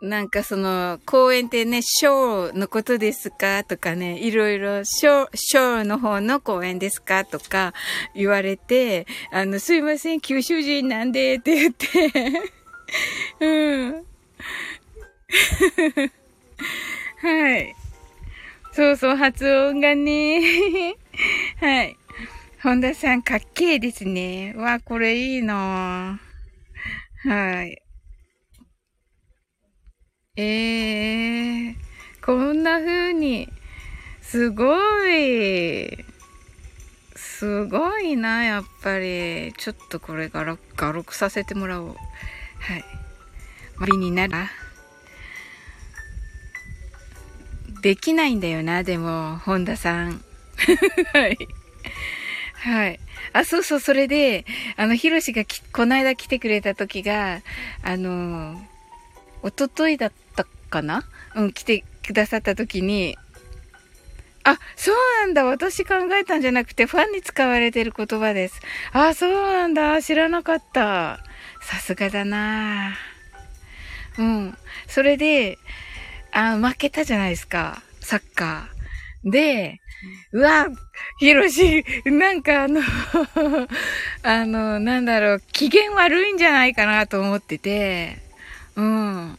[0.00, 7.74] なんかその、公園ってね、ショーのことですかとかね、いろいろ、ショー、ショーの方の公園ですかとか
[8.14, 12.12] 言われて、あの、すいません、九州人なんでって言って
[13.40, 14.04] うん。
[17.20, 17.74] はい。
[18.78, 20.94] そうそう、発音がね。
[21.58, 21.96] はい。
[22.62, 24.54] 本田さん、かっけえですね。
[24.56, 26.20] わ、これいいな
[27.24, 27.82] はい。
[30.36, 31.74] ええー、
[32.22, 33.48] こんな風に、
[34.20, 34.76] すご
[35.08, 36.04] い。
[37.16, 39.52] すごいな、やっぱり。
[39.56, 41.88] ちょっとこれが画録させてもらおう。
[42.60, 42.84] はい。
[43.76, 44.67] マリになる。
[47.82, 50.22] できないんだよな、でも、本田さん。
[51.12, 51.38] はい。
[52.54, 53.00] はい。
[53.32, 54.44] あ、そうそう、それで、
[54.76, 57.40] あの、ヒロシがき、この間来てくれた時が、
[57.82, 58.60] あの、
[59.42, 61.04] おとといだったかな？
[61.34, 63.16] うん、来てくださった時に、
[64.44, 65.44] あ、そうなんだ。
[65.44, 68.60] 私考えたんじゃなくて、ファンに使われてる言葉です。
[68.92, 70.00] あ、そうなんだ。
[70.00, 71.20] 知らなかった。
[71.60, 72.96] さすがだな
[74.16, 74.58] うん。
[74.86, 75.58] それで、
[76.32, 77.82] あ、負けたじゃないですか。
[78.00, 79.30] サッカー。
[79.30, 79.80] で、
[80.32, 80.68] うわ、
[81.18, 82.80] ヒロシ、なんかあの
[84.22, 88.18] あの、なんだろう、機嫌悪いんじゃないかなと思ってて、
[88.76, 89.38] うん。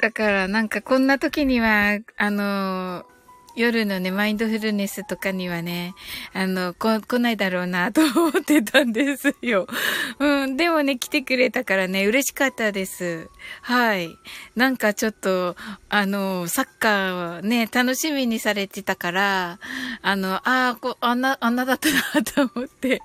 [0.00, 3.06] だからなんかこんな時には、あの、
[3.54, 5.94] 夜のね、マインドフルネスとかにはね、
[6.32, 9.66] あの、こ、来ないだろうなと思ってたんですよ。
[10.18, 13.28] うん、でもね、来てくれたからね、嬉しかったです。
[13.60, 14.16] はい。
[14.56, 15.56] なんかちょっと、
[15.88, 19.58] あの、サッカーね、楽しみにされてたから、
[20.00, 23.02] あの、ああ、こ、あんな、あんなだったなと思って。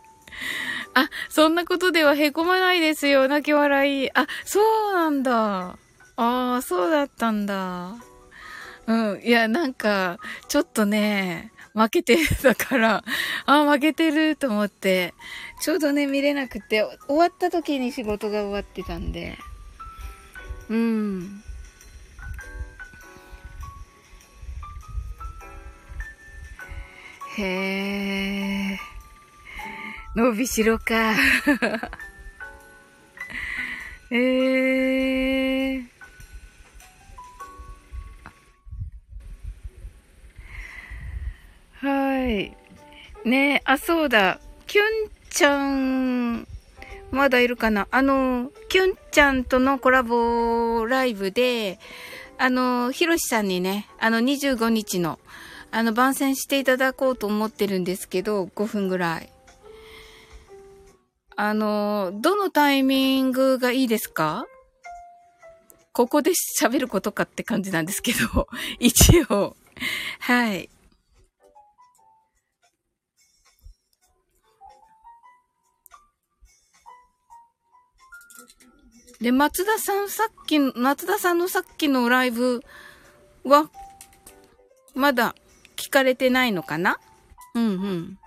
[0.94, 4.10] あ、そんなことでは凹まないですよ、泣き笑い。
[4.18, 5.78] あ、そうなんだ。
[6.16, 8.07] ああ、そうだったんだ。
[8.88, 9.22] うん。
[9.22, 10.18] いや、なんか、
[10.48, 13.04] ちょっとね、負けてたから、
[13.46, 15.14] あ、負けてると思って、
[15.62, 19.38] ちょうどね、見れなくて、終わった時に仕事が終わってたんで、
[20.70, 21.44] うん。
[27.38, 27.44] へ
[28.74, 28.80] え。
[30.16, 31.14] 伸びしろか。
[34.10, 35.97] えー。
[41.82, 42.56] はい。
[43.26, 44.40] ねあ、そうだ。
[44.66, 44.86] キュン
[45.30, 46.48] ちゃん、
[47.12, 47.88] まだいるかな？
[47.92, 51.80] あの、キュンちゃんとのコラボライブで、
[52.38, 55.20] あの、ひろしさんにね、あの、25日の、
[55.72, 59.30] あの、番宣していただこうと思ってるんですけど、5分ぐらい。
[61.36, 64.46] あの、どのタイミングがいいですか？
[65.94, 68.48] ここで喋ることかって感じなんですけど、
[68.80, 69.56] 一応、
[70.20, 70.70] はい。
[79.22, 82.62] で、松田さんさっき、松田さんのさっきのライブ
[83.44, 83.70] は、
[84.94, 85.36] まだ
[85.76, 87.00] 聞かれてないのかな？
[87.56, 88.20] うんうん。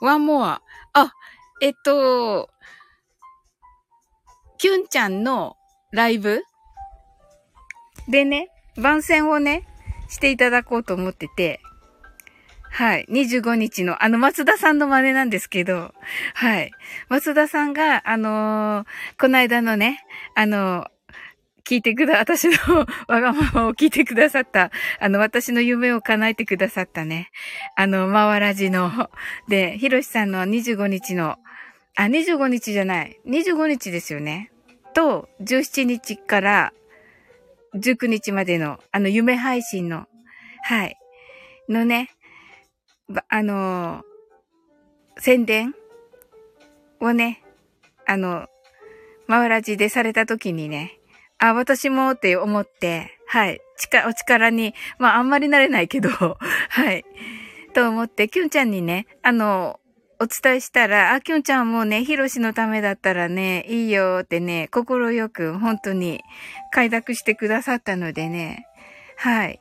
[0.00, 0.62] ワンモア。
[0.92, 1.12] あ、
[1.62, 2.48] えっと、
[4.58, 5.56] キュンちゃんの
[5.92, 6.42] ライブ？
[8.08, 9.66] でね、番宣をね、
[10.08, 11.60] していただこうと思ってて、
[12.76, 13.06] はい。
[13.08, 15.94] 25日の、あの、松田さんの真似なんですけど、
[16.34, 16.72] はい。
[17.08, 18.86] 松田さんが、あのー、
[19.18, 20.04] この間のね、
[20.34, 20.86] あのー、
[21.64, 22.54] 聞いてくだ、私の
[23.08, 24.70] わがままを聞いてくださった、
[25.00, 27.30] あの、私の夢を叶えてくださったね、
[27.76, 29.08] あの、まわらじの、
[29.48, 31.38] で、ひろしさんの25日の、
[31.96, 34.52] あ、25日じゃない、25日ですよね。
[34.92, 36.74] と、17日から
[37.74, 40.08] 19日までの、あの、夢配信の、
[40.62, 40.98] はい、
[41.70, 42.10] のね、
[43.28, 44.04] あの、
[45.18, 45.74] 宣伝
[47.00, 47.42] をね、
[48.06, 48.46] あの、
[49.26, 50.98] マウラジでされた時にね、
[51.38, 56.08] あ、私もって思って、はい、力、お力に、まああんまりなれないけど、
[56.70, 57.04] はい、
[57.74, 59.80] と思って、キュンちゃんにね、あの、
[60.18, 66.22] お伝えしたら、あ、きゅんちゃんもね、ひろしのためだったらね、いいよってね、心よく、本当に、
[66.72, 68.66] 快諾してくださったのでね、
[69.16, 69.60] はい。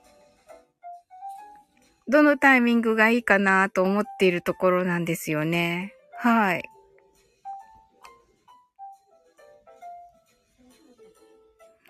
[2.08, 5.94] どのタイミングがいいかなと思っているところなんですよね。
[6.18, 6.64] はい。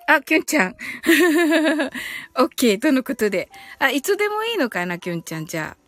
[0.07, 0.75] あ、きゅんちゃん。
[2.37, 3.49] オッケー、とのことで？
[3.79, 5.84] あ、いつでもいいのかな、きゅんちゃん、じゃあ。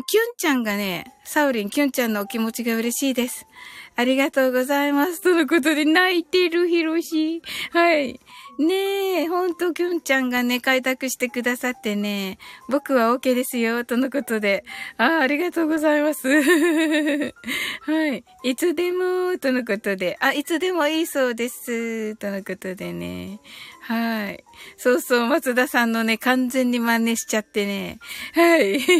[0.00, 3.46] キュンちゃんがね、サウリン、キュンちゃんのお気持ちが嬉しいです。
[3.94, 5.20] ありがとうございます。
[5.20, 7.42] とのことで、泣いてるヒロシ。
[7.72, 8.18] はい。
[8.58, 12.38] ねえ、ほんと、きゅんちゃんがね、開拓してくださってね、
[12.70, 14.64] 僕は OK ですよ、とのことで。
[14.96, 16.26] ああ、ありがとうございます。
[17.82, 18.24] はい。
[18.44, 20.16] いつでも、とのことで。
[20.20, 23.40] あ、いつでもいいそうです、とのことでね。
[23.82, 24.44] はい。
[24.76, 27.98] そうそう、松田さんのね、完全に真似しちゃってね。
[28.32, 28.78] はい。
[28.78, 28.94] ひ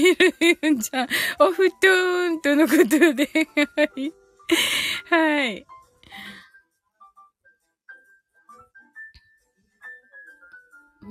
[0.61, 1.09] るんちゃん、
[1.39, 3.28] お布団、とのことで。
[3.76, 4.12] はい。
[5.09, 5.66] はい。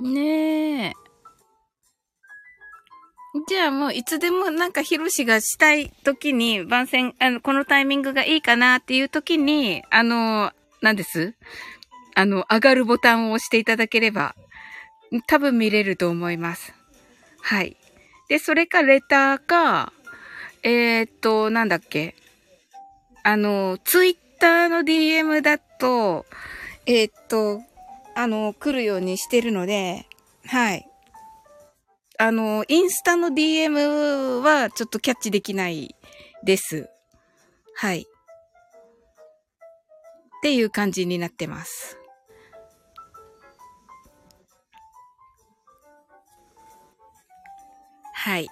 [0.02, 0.92] ねえ。
[3.48, 10.52] じゃあもういつでもなんかヒロシがしたい時に番宣、あの、このタイミングがいいかなっていう時に、あの、
[10.82, 11.34] 何です？
[12.14, 14.34] あの、上がるボタンを押していただければ、
[15.26, 16.74] 多分見れると思います。
[17.40, 17.76] はい。
[18.28, 19.92] で、それかレターか、
[20.62, 22.14] えー、っと、なんだっけ。
[23.22, 26.24] あの、ツイッターの DM だと、
[26.86, 27.60] えー、っと、
[28.14, 30.06] あの、来るようにしてるので、
[30.46, 30.86] はい。
[32.18, 35.94] あの、インスタの DM はちょっとキャッチできない
[36.44, 36.88] です。
[37.74, 38.02] はい。
[38.02, 38.04] っ
[40.42, 41.98] ていう感じになってます。
[48.22, 48.48] はい。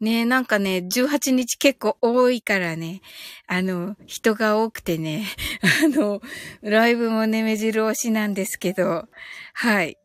[0.00, 3.02] ねなんかね、18日結構多いからね、
[3.46, 5.26] あの、人が多くてね、
[5.84, 6.22] あの、
[6.62, 9.06] ライブもね、目白押しなんですけど、
[9.52, 9.98] はい。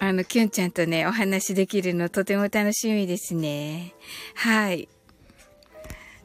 [0.00, 3.94] あの、キュンちゃんとね、お話できるのとても楽しみですね。
[4.34, 4.88] はい。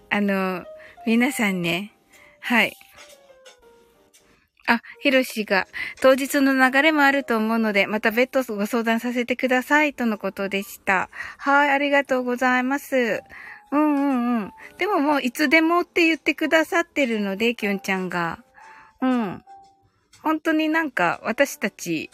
[0.10, 0.66] あの、
[1.06, 1.91] 皆さんね、
[2.39, 2.76] はい。
[4.68, 5.68] あ、ひろしが、
[6.01, 11.09] 当日の流れもあると思うので、また別途ご相談させてください、とのことでした。
[11.38, 13.22] はい、ありがとうございます。
[13.72, 14.51] うんうんうん。
[14.78, 18.43] でももう、いつでもって言ってくださってるので、きゅんちゃんが。
[19.01, 19.43] うん。
[20.22, 22.09] 本当になんか、私たち、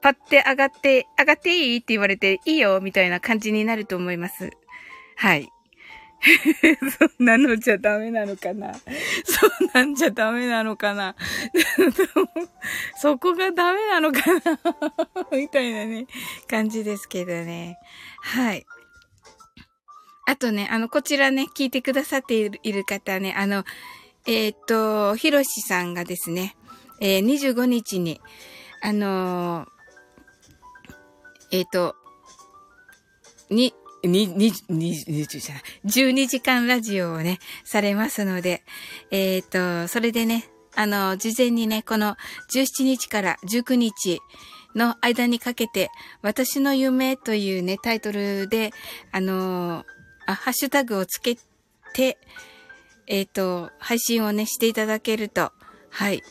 [0.00, 1.76] パって上がって、上がっていい？
[1.78, 4.50] って言われて、いいよ、みたいな感じになると思います。
[5.16, 5.48] はい。
[6.98, 8.74] そんなのじゃダメなのかな？
[9.24, 11.14] そんなんじゃダメなのかな？
[13.00, 14.40] そこがダメなのかな？
[15.36, 16.06] みたいなね、
[16.48, 17.78] 感じですけどね。
[18.20, 18.66] はい。
[20.26, 23.64] あとね、あの、こちらね、聞いてくださっている方ね、あの、
[24.26, 26.56] えっ、と、ひろしさんがですね、
[27.00, 28.22] えー、25日に、
[28.80, 31.94] あのー、えっ、と、
[33.50, 33.74] に、
[34.08, 38.62] に、に、に、に、じゃない、12時間ラジオをね、されますので、
[39.10, 42.16] えっ、ー、と、それでね、あの、事前にね、この
[42.52, 44.20] 17日から19日
[44.74, 45.90] の間にかけて、
[46.22, 48.72] 私の夢というね、タイトルで、
[49.12, 49.84] あの
[50.26, 51.36] あ、ハッシュタグをつけ
[51.94, 52.18] て、
[53.06, 55.52] えっ、ー、と、配信をね、していただけると、
[55.90, 56.22] はい、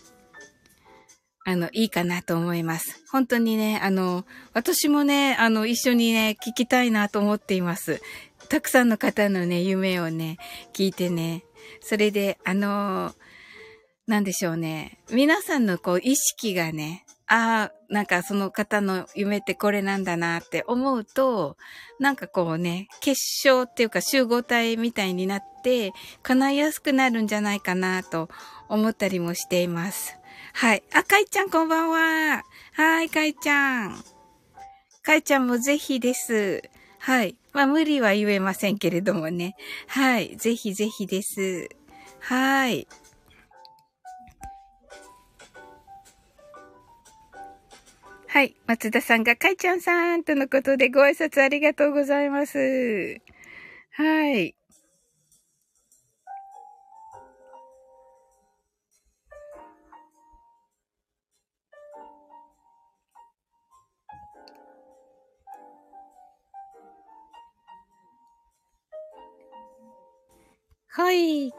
[1.45, 3.03] あの、いいかなと思います。
[3.11, 8.01] 本当にね、あの、私もね、あの、一緒にね、聞きたいなと思っています。
[8.49, 10.37] たくさんの方のね、夢をね、
[10.73, 11.43] 聞いてね。
[11.81, 13.13] それで、あの、
[14.07, 14.99] なんでしょうね。
[15.11, 21.57] 皆さんのこう、意識がね、ああ、なんかその方の夢ってこれなんだなって思うと、
[21.99, 28.29] なんかこうね、結晶っていうか集合体みたいになって、叶いやすくなるんじゃないかなと
[28.67, 30.17] 思ったりもしています。
[30.53, 30.83] はい。
[30.93, 32.43] あ、かいちゃんこんばんは。
[32.73, 34.03] はい、かいちゃん。
[35.01, 36.61] かいちゃんもぜひです。
[36.99, 37.35] はい。
[37.51, 39.55] まあ、無理は言えませんけれどもね。
[39.87, 40.37] はい。
[40.37, 41.67] ぜひぜひです。
[42.19, 42.87] はい。
[48.27, 48.55] はい。
[48.65, 53.21] 松田さんが、かいちゃんさんとのことでご挨拶ありがとうございます。
[53.91, 54.55] はい。
[70.95, 71.51] はい。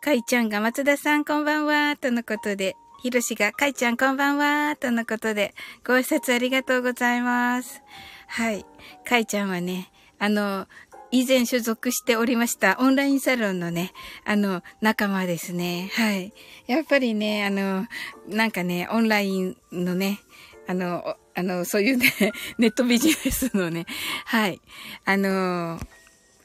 [0.00, 5.54] かいちゃんが松田さんこんばんは、とのことで、ひろしがかいちゃんこんばんは、とのことで、
[5.86, 7.80] ご挨拶ありがとうございます。
[8.26, 8.66] はい。
[9.08, 10.66] かいちゃんはね、あの、
[11.12, 13.92] 以前所属しておりましたオンラインサロンのね、
[14.24, 15.92] あの、仲間ですね。
[15.94, 16.32] はい。
[16.66, 17.86] やっぱりね、あの、
[18.26, 20.18] なんかね、オンラインのね、
[20.66, 22.12] あの、あの、そういうね、
[22.58, 23.86] ネットビジネスのね、
[24.24, 24.60] はい。
[25.04, 25.78] あの、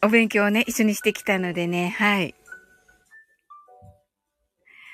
[0.02, 2.36] お勉強をね、一緒にしてきたのでね、はい。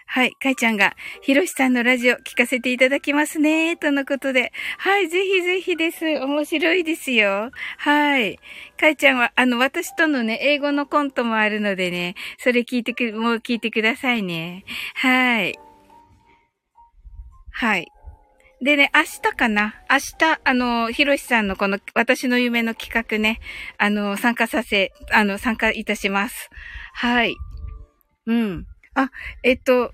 [0.07, 0.31] はい。
[0.33, 4.53] かいちゃんが、ひろしさんのラジオ聞かせていただきますね、とのことで。
[4.77, 5.09] はい。
[5.09, 6.05] ぜひぜひです。
[6.05, 7.51] 面白いですよ。
[7.77, 8.39] はい。
[8.79, 14.63] かいちゃんは、あの、私とのね、英語のコントもあるのでね、それ聞いてく、もう聞いてくださいね。
[14.95, 15.59] はい。
[17.51, 17.91] はい。
[18.61, 19.75] でね、明日かな？
[19.89, 23.39] 明日、あの、ひろしさんのこの私の夢の企画ね、
[23.77, 26.49] あの、参加させ、あの、参加いたします。
[26.93, 27.35] はい。
[28.27, 28.65] うん。
[28.95, 29.11] あ、
[29.43, 29.93] えっと、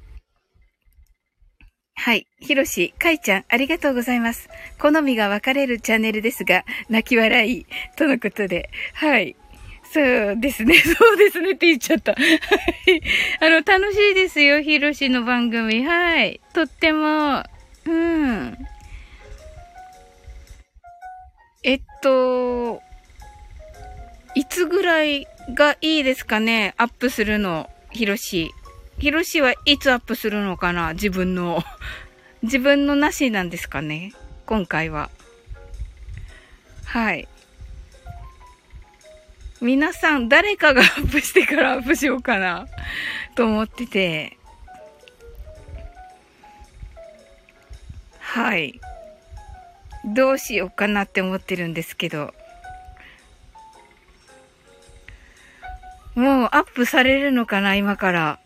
[1.96, 2.28] はい。
[2.40, 4.50] ひろし、かいちゃん、ありがとうございます。
[4.80, 8.70] 好みが分かれるチャンネルですが、泣き笑い、とのことで。
[8.94, 9.36] はい。
[9.84, 10.76] そうですね。
[10.82, 12.14] そうですねって言っちゃった。
[12.14, 13.02] はい。
[13.40, 15.86] あの、楽しいですよ、ひろしの番組。
[15.86, 16.40] はい。
[16.54, 17.44] とっても、
[17.86, 18.58] うん。
[21.64, 22.82] えっと、
[24.36, 26.74] いつぐらいがいいですかね？
[26.78, 28.52] アップするの、ひろし。
[28.98, 30.94] ひろしはいつアップするのかな？
[30.94, 31.64] 自分の。
[32.44, 34.14] 自分のなしなんですかね？
[34.46, 35.10] 今回は。
[36.86, 37.28] はい。
[39.62, 42.68] 皆さん、誰かがアップしてからアップしようかな？
[43.36, 44.38] と思ってて。
[48.34, 48.80] はい。
[50.06, 52.34] どうしようかなって思ってるんですけど。
[56.16, 58.40] もうアップされるのかな今から。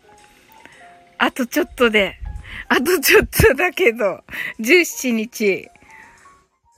[1.20, 2.18] あとちょっとで。
[2.68, 4.24] あとちょっとだけど。
[4.60, 5.70] 17日。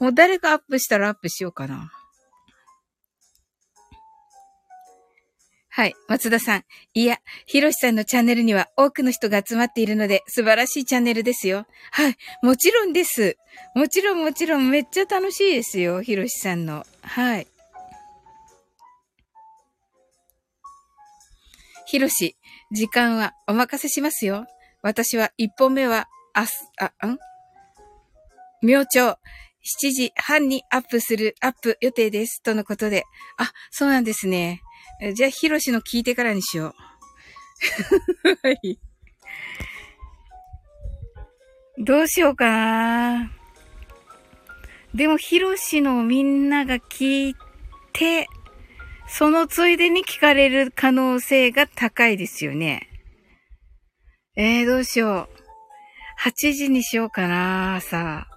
[0.01, 1.93] もう誰がアップしたらアップしようかな。
[5.77, 5.95] はい。
[6.07, 6.63] 松田さん。
[6.95, 11.67] いや、ひろしさんのチャンネルには多くの人が集まっているので素晴らしいチャンネルですよ。
[11.91, 12.17] はい。
[12.41, 13.37] もちろんです。
[13.75, 16.01] もちろんもちろんめっちゃ楽しいですよ。
[16.01, 16.83] ひろしさんの。
[17.03, 17.47] はい。
[21.85, 22.35] ひろし、
[22.71, 24.47] 時間はお任せしますよ。
[24.81, 27.19] 私は一本目は、あす、あ、ん？
[28.63, 29.19] 明朝、
[29.83, 32.41] 7時半にアップする、アップ予定です。
[32.41, 33.03] とのことで。
[33.37, 34.63] あ、そうなんですね。
[35.13, 36.75] じゃあ、ひろしの聞いてからにしよ
[38.23, 38.37] う。
[38.47, 38.79] はい。
[41.77, 43.31] どうしようかな。
[44.95, 47.35] でも、ひろしのみんなが聞い
[47.93, 48.27] て、
[49.07, 52.89] そのついでに聞かれる可能性が高いですよね。
[54.35, 56.27] えー、どうしよう。
[56.27, 58.27] 8時にしようかな、朝。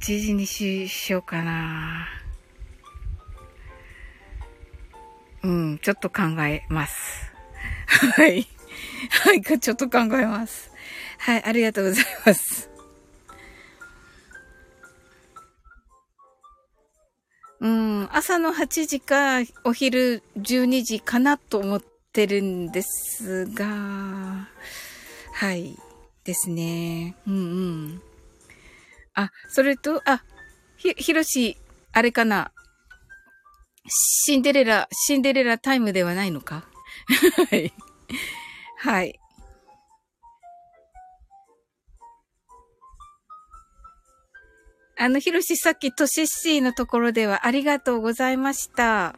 [0.00, 2.25] 8時にし、しようかな。
[5.46, 7.32] うん、ちょっと考えます。
[7.86, 8.48] はい。
[9.10, 10.72] はい、ちょっと考えます。
[11.18, 12.68] はい、ありがとうございます。
[17.60, 21.82] うん、朝の8時かお昼12時かなと思っ
[22.12, 24.48] てるんですが、
[25.32, 25.76] はい。
[26.24, 27.14] ですね。
[27.26, 28.02] うんうん。
[29.14, 30.24] あ、それと、あ、
[30.76, 31.56] ひ、ひろし、
[31.92, 32.50] あれかな。
[33.88, 36.64] シンデレラ、シンデレラタイムではないのか？
[37.50, 37.72] はい。
[38.78, 39.20] はい。
[44.98, 49.16] あの、ひろしさっきトシッシーのところではありがとうございました。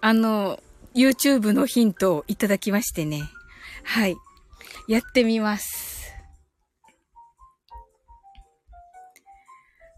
[0.00, 0.62] あの、
[0.94, 3.22] YouTube のヒントをいただきましてね。
[3.84, 4.16] はい。
[4.86, 6.12] やってみます。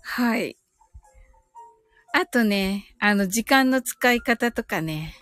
[0.02, 0.56] はい。
[2.18, 5.12] あとね、あの、時間の使い方とかね、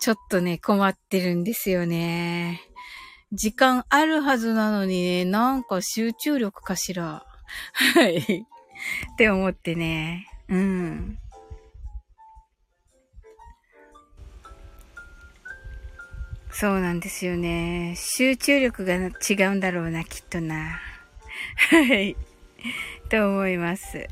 [0.00, 2.62] ちょっとね、困ってるんですよね。
[3.30, 7.24] 時間あるはずなのにね、なんか集中力かしら。
[7.94, 8.18] はい。
[8.18, 10.26] って思ってね。
[10.48, 11.18] うん。
[16.50, 17.94] そうなんですよね。
[17.96, 20.80] 集中力が違うんだろうな、きっとな。
[21.70, 22.16] はい。
[23.10, 24.08] と思います。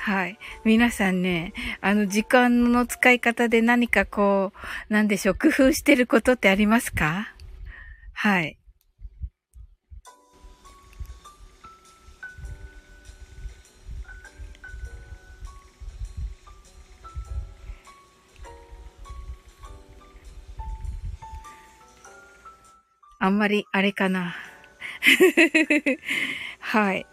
[0.00, 0.38] はい。
[0.64, 4.52] 皆さんね、あの、時間の使い方で何かこ
[4.88, 7.34] う、なんでしょう、工夫してることってありますか？
[8.14, 8.56] はい。
[23.20, 24.36] あんまり、あれかな。
[26.60, 27.04] はい。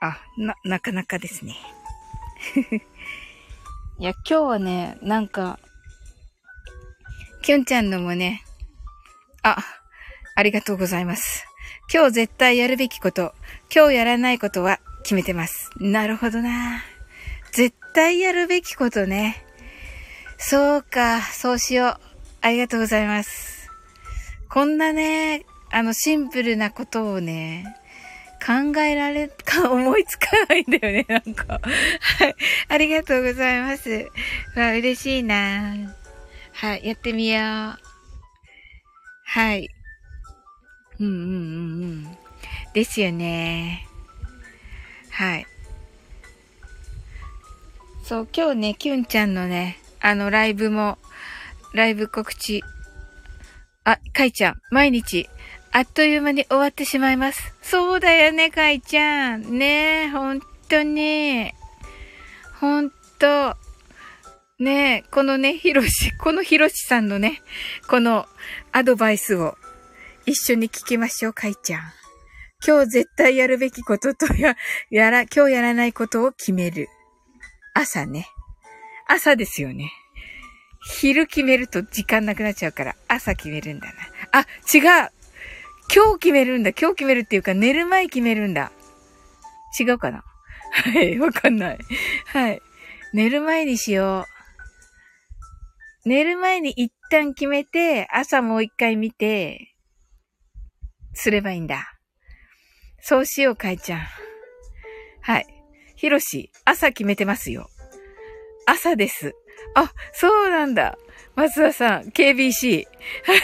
[0.00, 1.56] あ、な、なかなかですね。
[3.98, 5.58] いや、今日はね、なんか、
[7.42, 8.42] きゅんちゃんのもね、
[9.42, 9.58] あ、
[10.34, 11.46] ありがとうございます。
[11.92, 13.34] 今日絶対やるべきこと、
[13.74, 15.70] 今日やらないことは決めてます。
[15.78, 16.82] なるほどな。
[17.52, 19.44] 絶対やるべきことね。
[20.38, 21.96] そうか、そうしよう。
[22.40, 23.68] ありがとうございます。
[24.48, 27.76] こんなね、あの、シンプルなことをね、
[28.44, 31.60] 考えられ、か、 思いつかないんだよね、なんか。
[31.62, 32.34] はい。
[32.68, 34.10] ありがとうございます。
[34.56, 35.74] わ、嬉しいな
[36.52, 37.78] はい、やってみよう。
[39.24, 39.68] はい。
[40.98, 41.22] うんうんうん
[41.82, 42.18] うん。
[42.72, 43.86] ですよね。
[45.10, 45.46] はい。
[48.02, 50.98] そう、今日ね、キュンちゃんのね、あの、ライブも、
[51.74, 52.62] ライブ告知。
[53.84, 55.28] あ、かいちゃん、毎日、
[55.72, 57.54] あっという間に終わってしまいます。
[57.70, 59.56] そうだよね、かいちゃん。
[59.56, 61.52] ねえ、ほんとに。
[62.58, 62.90] ほん
[63.20, 63.56] と。
[64.58, 67.40] ねえ、このね、ひろし、このひろしさんのね、
[67.86, 68.26] この
[68.72, 69.56] アドバイスを
[70.26, 71.82] 一緒に聞きましょう、かいちゃん。
[72.66, 74.56] 今日絶対やるべきこととや、
[74.90, 76.88] やら、今日やらないことを決める。
[77.74, 78.26] 朝ね。
[79.06, 79.92] 朝ですよね。
[80.82, 83.92] 昼決めると時間なくなっちゃうから、朝決めるんだな。
[84.32, 84.40] あ、
[84.74, 85.19] 違う
[85.92, 86.70] 今日決めるんだ。
[86.70, 88.70] 今日決めるっていうか、寝る前決めるんだ。
[89.78, 90.24] 違うかな？
[90.70, 91.78] はい、わかんない。
[92.26, 92.62] はい。
[93.12, 94.24] 寝る前にしよ
[96.06, 96.08] う。
[96.08, 99.74] 寝る前に一旦決めて、朝もう一回見て、
[101.12, 101.98] すればいいんだ。
[103.00, 104.00] そうしよう、かいちゃん。
[105.22, 105.46] はい。
[105.96, 107.68] ひろし、朝決めてますよ。
[108.66, 109.34] 朝です。
[109.74, 110.96] あ、そうなんだ。
[111.34, 112.86] 松田さん、KBC。
[113.24, 113.40] はい。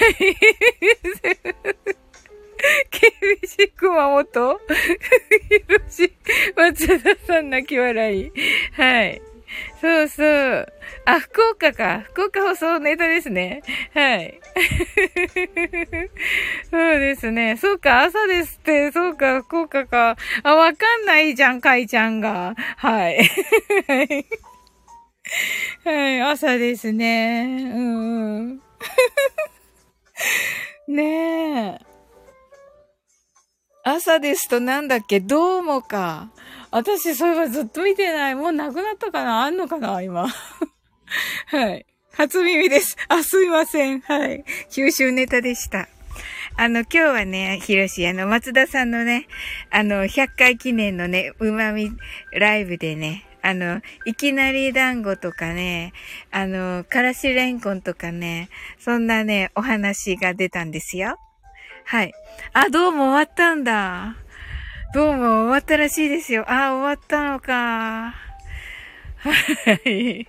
[2.90, 6.12] KBC 熊本ひろし、
[6.57, 8.32] 松田さん泣き笑い。
[8.72, 9.22] はい。
[9.80, 10.66] そうそう。
[11.04, 12.00] あ、福岡か。
[12.12, 13.62] 福岡放送ネタですね。
[13.94, 14.40] はい。
[16.70, 17.57] そうですね。
[17.57, 18.90] そうか、朝ですって。
[18.92, 20.16] そうか、福岡か。
[20.42, 22.54] あ、わかんないじゃん、かいちゃんが。
[22.76, 23.30] はい。
[25.84, 27.46] はい、朝ですね。
[27.72, 28.61] うんうん。
[30.88, 31.86] ねえ。
[33.89, 35.20] 朝ですとなんだっけ？
[35.20, 36.28] どうもか。
[36.72, 38.34] 私、そういえばずっと見てない。
[38.34, 39.45] もうなくなったかな？
[39.45, 40.03] あんのかな？
[40.03, 40.26] 今。
[41.47, 41.87] はい。
[42.12, 42.97] 初耳です。
[43.07, 44.01] あ、すいません。
[44.01, 44.45] はい。
[44.72, 45.89] 九州ネタでした。
[46.57, 49.28] あの、今日はね、ひろし、あの、松田さんのね、
[49.70, 51.93] あの、100回記念のね、うまみ
[52.32, 55.93] ライブでね、あの、いきなり団子とかね、
[56.32, 58.49] あの、からしれんこんとかね、
[58.80, 61.20] そんなね、お話が出たんですよ。
[61.89, 62.12] はい。
[62.53, 64.16] あ、どうも終わったんだ。
[64.93, 66.45] どうも終わったらしいですよ。
[66.49, 68.12] あ、終わったのか。
[69.18, 69.30] は
[69.89, 70.26] い。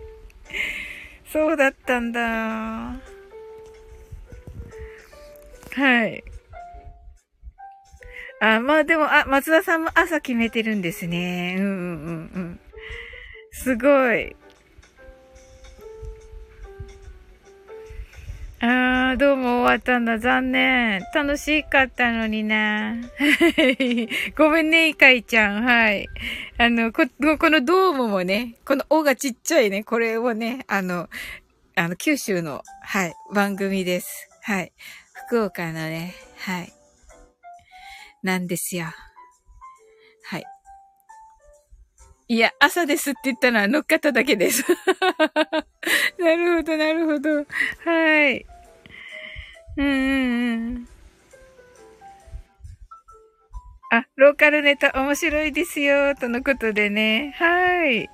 [1.31, 2.21] そうだったんだ。
[2.21, 2.99] は
[6.05, 6.23] い。
[8.39, 11.55] あ、まあでも、あ、松田さんも朝決めてるんですね。
[11.57, 11.75] うんうんうん
[12.35, 12.59] うん。
[13.51, 14.35] すごい。
[18.59, 20.17] ああ、どうも終わったんだ。
[20.17, 21.01] 残念。
[21.13, 22.95] 楽しかったのにな。
[24.35, 25.63] ごめんね、いかいちゃん。
[25.63, 26.07] はい。
[26.57, 27.03] あの、こ、
[27.37, 31.07] このドームもね、この尾がちっちゃいね、これをね、あの、
[31.75, 34.27] あの、九州の、はい、番組です。
[34.41, 34.73] はい。
[35.27, 36.73] 福岡のね、はい。
[38.23, 38.87] なんですよ。
[42.29, 44.63] いや、朝ですって言ったのは乗っかっただけです。
[46.19, 47.45] なるほど、なるほど。
[47.85, 48.45] はい。
[49.77, 50.87] うんうんうん。
[53.91, 57.33] あ、ローカルネタ面白いですよ、とのことでね。
[57.37, 58.09] はい。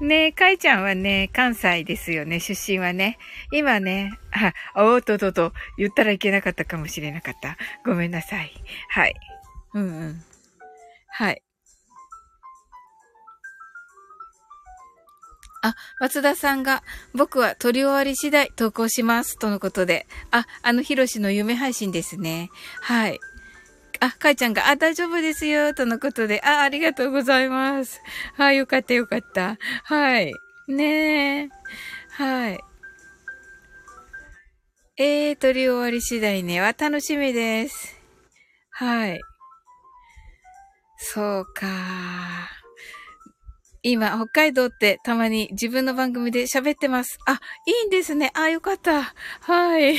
[0.00, 3.18] ねえ、かいちゃんはね、関西ですよね、出身はね。
[3.52, 7.58] 今ね、あ、おっとっとと言ったらいけなかったかもしれなかった。
[7.84, 8.50] ごめんなさい。
[8.88, 9.14] はい。
[9.74, 10.24] うんうん。
[11.08, 11.42] はい。
[15.62, 16.82] あ、松田さんが、
[17.14, 19.38] 僕は撮り終わり次第投稿します。
[19.38, 20.06] とのことで。
[20.32, 22.50] あ、あの、ひろしの夢配信ですね。
[22.80, 23.20] はい。
[24.00, 25.72] あ、かいちゃんが、あ、大丈夫ですよ。
[25.72, 26.42] とのことで。
[26.44, 28.00] あ、ありがとうございます。
[28.34, 29.56] はい、よかったよかった。
[29.84, 30.32] はい。
[30.66, 31.48] ねえ。
[32.10, 32.60] はい。
[34.96, 36.60] えー、撮り終わり次第ね。
[36.60, 37.96] は楽しみです。
[38.70, 39.20] はい。
[40.98, 42.61] そうか
[43.84, 47.18] 今、北海道ってたまに自分の番組で喋ってます。
[47.26, 48.30] あ、いいんですね。
[48.34, 49.12] あ、よかった。
[49.40, 49.96] はい。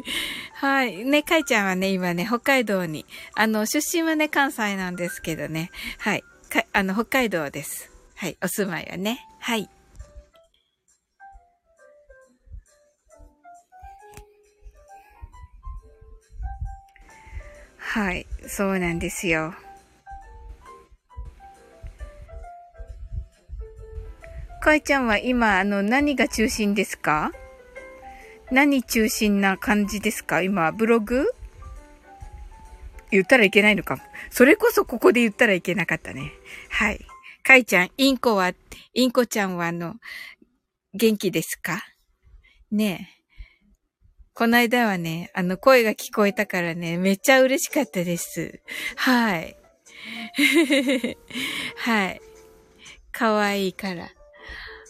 [0.54, 1.04] はい。
[1.04, 3.04] ね、かいちゃんはね、今ね、北海道に、
[3.34, 5.70] あの、出身はね、関西なんですけどね。
[5.98, 6.24] はい。
[6.48, 7.92] か、あの、北海道です。
[8.16, 8.38] はい。
[8.42, 9.26] お住まいはね。
[9.40, 9.68] はい。
[17.76, 18.26] はい。
[18.46, 19.54] そうなんですよ。
[24.68, 27.32] かいちゃんは今、あの、何が中心ですか？
[28.50, 30.42] 何中心な感じですか？
[30.42, 31.24] 今、ブログ？
[33.10, 34.02] 言ったらいけないのかも。
[34.28, 36.32] それこそここで言ったらいけなかったね。
[36.68, 37.00] はい。
[37.42, 38.52] かいちゃん、インコは、
[38.92, 39.94] インコちゃんはあの、
[40.92, 41.82] 元気ですか？
[42.70, 43.24] ねえ。
[44.34, 48.60] この間はね、あの、声が聞こえたからね、めっちゃ嬉しかったです。
[48.96, 49.56] はい。
[51.78, 52.20] はい。
[53.12, 54.10] かわいいから。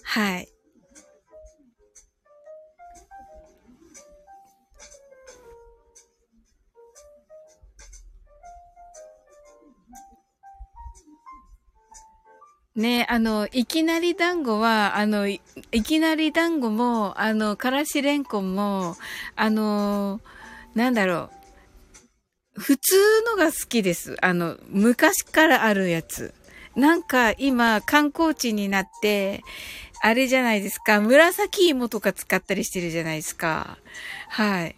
[0.09, 0.49] はい。
[12.75, 15.41] ね、あの、いきなり団子は、あの、い
[15.85, 18.97] きなり団子も、あの、からしれんこんも、
[19.37, 20.23] あの、
[20.75, 21.29] なんだろ
[22.57, 22.61] う。
[22.61, 22.97] 普通
[23.27, 24.17] のが好きです。
[24.23, 26.33] あの、昔からあるやつ。
[26.77, 29.43] なんか今、観光地になって、
[30.01, 31.01] あれじゃないですか。
[31.01, 33.79] 紫芋とか使ったりしてるじゃないですか。
[34.29, 34.77] はい。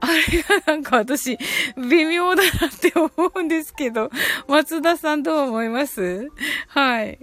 [0.00, 1.38] あれがなんか私、
[1.76, 4.10] 微妙だなって思うんですけど、
[4.48, 6.28] 松田さんどう思います？
[6.68, 7.18] はい。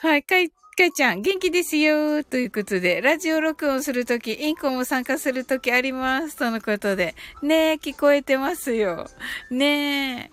[0.00, 6.36] はい、かい、かいちゃん、元気ですよということで、ラジオ録音するとき、インコも参加するときあります。
[6.36, 7.14] とのことで。
[7.42, 9.08] ねえ、聞こえてますよ。
[9.50, 10.32] ね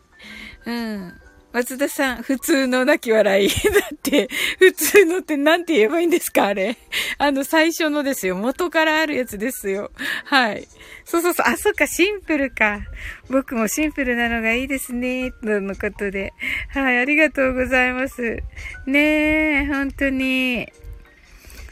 [0.66, 0.72] え。
[0.72, 1.22] うん。
[1.52, 3.50] 松田さん、普通の泣き笑い。
[3.50, 3.56] だ
[3.94, 4.30] って、
[4.60, 6.78] 普通のって何て言えばいいんですかあれ。
[7.18, 8.36] あの、最初のですよ。
[8.36, 9.92] 元からあるやつですよ。
[10.26, 10.68] はい。
[11.06, 11.48] そうそうそう。
[11.48, 12.82] あ、そっか、シンプルか。
[13.30, 15.32] 僕もシンプルなのがいいですね。
[15.32, 16.34] とのことで。
[16.70, 18.44] はい、ありがとうございます。
[18.86, 20.72] ねえ、本当に。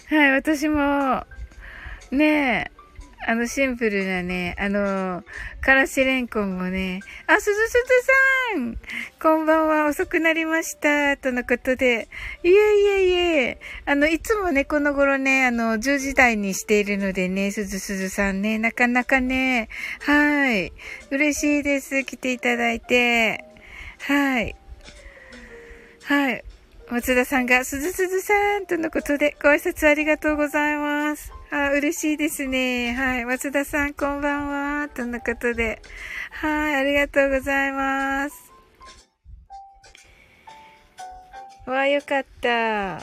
[0.09, 1.23] はい、私も、
[2.09, 2.76] ねえ、
[3.29, 5.21] あの、シンプルなね、あの、
[5.59, 7.77] からしれんこんもね、あ、すずすず
[8.55, 8.77] さん
[9.21, 12.07] こんばんは、遅くなりました、とのことで。
[12.41, 12.55] いえい
[12.85, 19.67] えいえ、あの、いつもね、この頃ね、あの、10時台にしているのでね、すずすずさんね、なかなかね、
[20.03, 20.71] はい、
[21.11, 23.43] 嬉しいです、来ていただいて。
[23.99, 24.55] はい。
[26.05, 26.43] はい。
[26.89, 31.36] 松田さんが、すずすずさんとのことで、ご挨拶ありがとうございます。
[31.49, 32.93] あ、嬉しいですね。
[32.93, 33.25] はい。
[33.25, 34.89] 松田さん、こんばんは。
[34.89, 35.81] とのことで。
[36.31, 36.75] はい。
[36.75, 38.51] ありがとうございます。
[41.65, 42.99] わあ、よかった。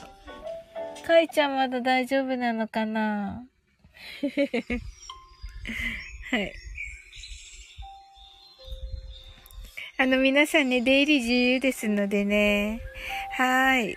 [1.07, 3.47] かいちゃんまだ大丈夫なのかな？
[6.31, 6.53] はい。
[9.97, 12.81] あの、皆さんね、出入り自由ですのでね。
[13.31, 13.97] はい。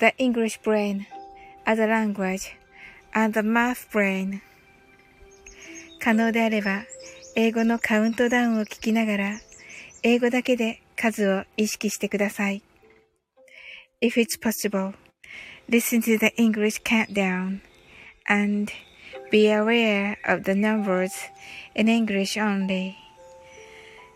[0.00, 1.06] the English brain
[1.66, 2.56] as a language
[3.14, 4.40] and the math brain
[6.02, 6.84] 可能であれば、
[7.36, 9.40] 英語のカウントダウンを聞きながら、
[10.02, 12.62] 英語だけで数を意識してください。
[14.00, 14.94] If it's possible,
[15.68, 17.60] listen to the English countdown
[18.26, 18.72] and
[19.30, 21.10] be aware of the numbers
[21.74, 22.94] in English only.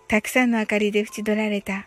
[0.08, 1.86] たくさんの明かりで縁取られた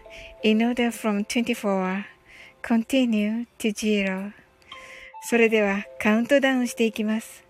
[0.43, 2.05] in order from 24
[2.61, 4.33] continue to zero
[5.23, 7.43] それではカウントダウンしていきます。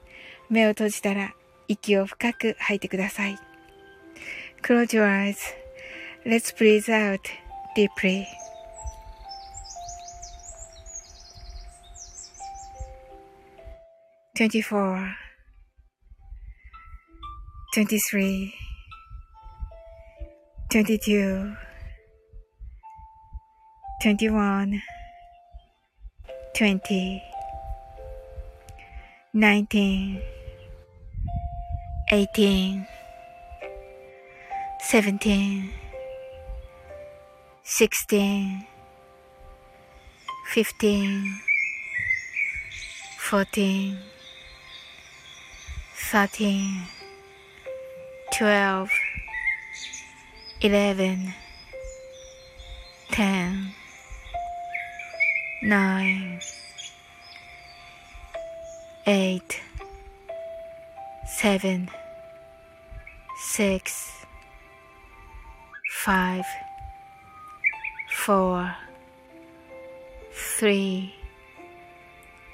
[0.50, 1.34] 目を閉じたら
[1.70, 3.38] 息を深く吐いてください。
[4.62, 5.38] Close your eyes.
[6.26, 7.22] Let's breathe out
[7.76, 8.26] deeply.
[14.36, 15.16] Twenty-four,
[17.74, 18.54] twenty-three,
[20.70, 21.71] twenty-two.
[24.02, 24.82] 21
[26.56, 27.22] 20
[29.32, 30.20] 19
[32.10, 32.88] 18
[34.90, 35.70] 17
[37.64, 38.66] 16
[40.48, 41.42] 15
[43.20, 43.98] 14
[45.94, 46.88] 13
[48.32, 48.90] 12
[50.64, 51.34] 11
[53.12, 53.81] 10
[55.64, 56.40] nine,
[59.06, 59.62] eight,
[61.28, 61.88] seven,
[63.38, 64.26] six,
[66.04, 66.46] five,
[68.10, 68.76] four,
[70.58, 71.14] three,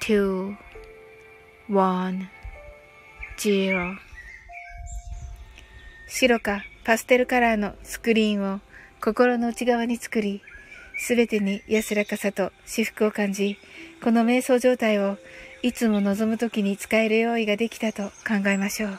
[0.00, 0.56] two,
[1.68, 2.28] one,
[3.38, 3.96] zero
[6.08, 8.60] 白かパステルカラーのスクリーンを
[9.00, 10.42] 心の内側に作り
[10.98, 13.56] すべてに安らかさと至福を感じ、
[14.02, 15.16] この瞑想状態を
[15.62, 18.98] いつも望むときに使える用意ができたと考えましょう。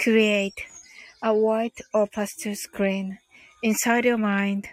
[0.00, 0.52] Create
[1.20, 3.18] a white or pastel screen
[3.62, 4.64] inside your mind.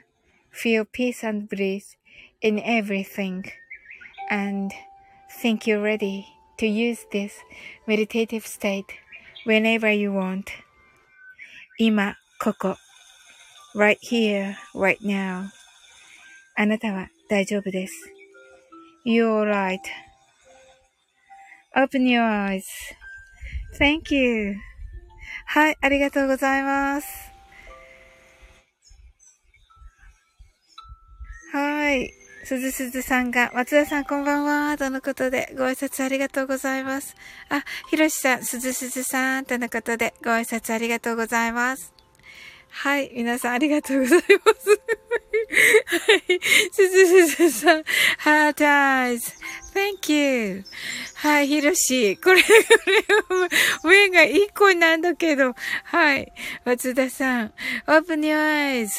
[0.52, 1.98] Feel peace and bliss
[2.42, 3.44] in everything.
[4.30, 4.72] And
[5.42, 6.26] think you're ready
[6.58, 7.34] to use this
[7.88, 8.86] meditative state
[9.46, 10.46] whenever you want.
[11.78, 12.78] 今、ここ。
[13.76, 15.52] right here, right now.
[16.62, 18.12] あなたは大丈夫です。
[19.06, 19.50] You're
[21.74, 22.20] right.Open your
[23.80, 24.58] eyes.Thank you.
[25.46, 27.08] はい、ありがとうございます。
[31.54, 32.12] はい。
[32.44, 37.16] すずすずさんが、松田さんこんばんは、とのことで、ご挨拶ありがとうございます。
[37.48, 41.94] あ、ひろしさん、すずすずさん、とのことで、ご挨拶ありがとうございます。
[42.70, 44.26] はい、皆さんありがとうございま
[44.60, 44.70] す。
[44.70, 46.40] はい、
[46.72, 47.84] すずすずさん、
[48.18, 49.32] ハートアイズ。
[49.74, 50.64] Thank you.
[51.16, 52.18] はい、ひろし。
[52.18, 52.48] これ、こ
[53.86, 55.54] れ、目が一個なんだけど。
[55.84, 56.32] はい。
[56.66, 57.54] 松田さん、
[57.88, 58.90] open your eyes.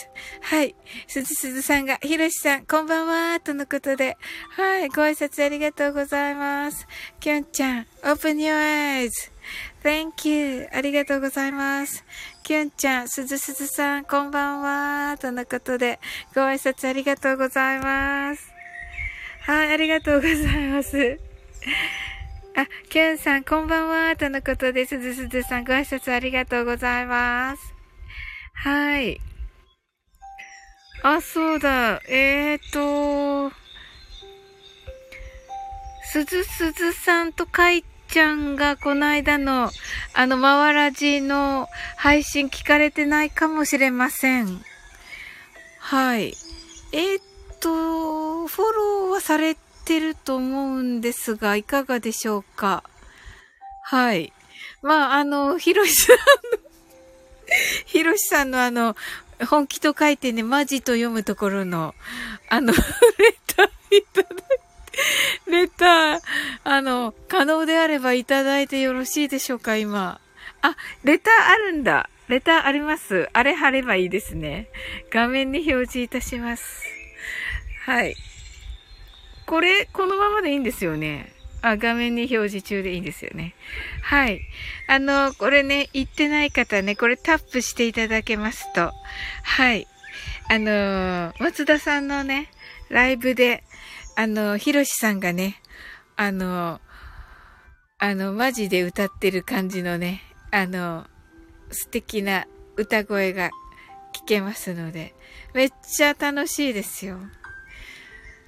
[0.42, 0.74] はい。
[1.06, 4.16] すずすずさんが、ひろしさん、こんばんは、とのことで。
[4.50, 4.88] はい。
[4.88, 6.86] ご挨拶ありがとうございます。
[7.18, 9.10] きょんちゃん、open your eyes.
[9.82, 10.68] Thank you.
[10.72, 12.04] ありがとうございます。
[12.50, 15.16] きゅんちゃん、すずすずさん、こんばんは。
[15.18, 16.00] とのことで、
[16.34, 18.52] ご挨拶ありがとうございます。
[19.42, 20.36] はい、ありがとうござい
[20.66, 21.20] ます。
[22.56, 24.16] あ、きゅんさん、こんばんは。
[24.16, 27.62] とのことで、すずすずさん、ご挨拶ありがとうございます。
[28.54, 29.20] はい。
[31.04, 32.02] あ、そうだ。
[32.08, 33.52] えーと、
[36.02, 39.70] すずすずさんと書いちゃんがこの間の、
[40.14, 44.62] あの、まわらじの配信聞かれてないかもしれません。
[45.78, 46.34] はい。
[46.92, 47.22] えー、っ
[47.60, 52.82] と、フォローはされてると思うんですが、いかがでしょうか？
[53.84, 54.32] はい。
[54.82, 56.22] まあ、あの、ひろしさんの
[57.86, 58.96] ひろしさんのあの、
[59.48, 61.94] 本気と書いてね、マジと読むところの、
[62.48, 62.78] あの、レ
[63.46, 64.28] ターいただ、
[65.50, 66.20] レター、
[66.64, 70.20] あの、可能であればいただいてよろしいでしょうか、今。
[70.62, 72.08] あ、レターあるんだ。
[72.28, 73.28] レターあります。
[73.32, 74.68] あれ貼ればいいですね。
[75.10, 76.84] 画面に表示いたします。
[77.86, 78.14] はい。
[79.46, 81.32] これ、このままでいいんですよね。
[81.62, 83.54] あ、画面に表示中でいいんですよね。
[84.02, 84.42] はい。
[84.86, 88.92] あの、これね、言ってない方ね、これタップしていただけますと、
[89.42, 89.86] はい。
[90.48, 92.48] あの松田さんのね、
[92.88, 93.62] ライブで、
[94.20, 95.62] あの、ひろしさんがね、
[96.14, 96.78] あの、
[97.96, 100.20] あの、マジで歌ってる感じのね、
[100.50, 101.06] あの、
[101.70, 103.48] 素敵な歌声が
[104.12, 105.14] 聞けますので、
[105.54, 107.16] めっちゃ楽しいですよ。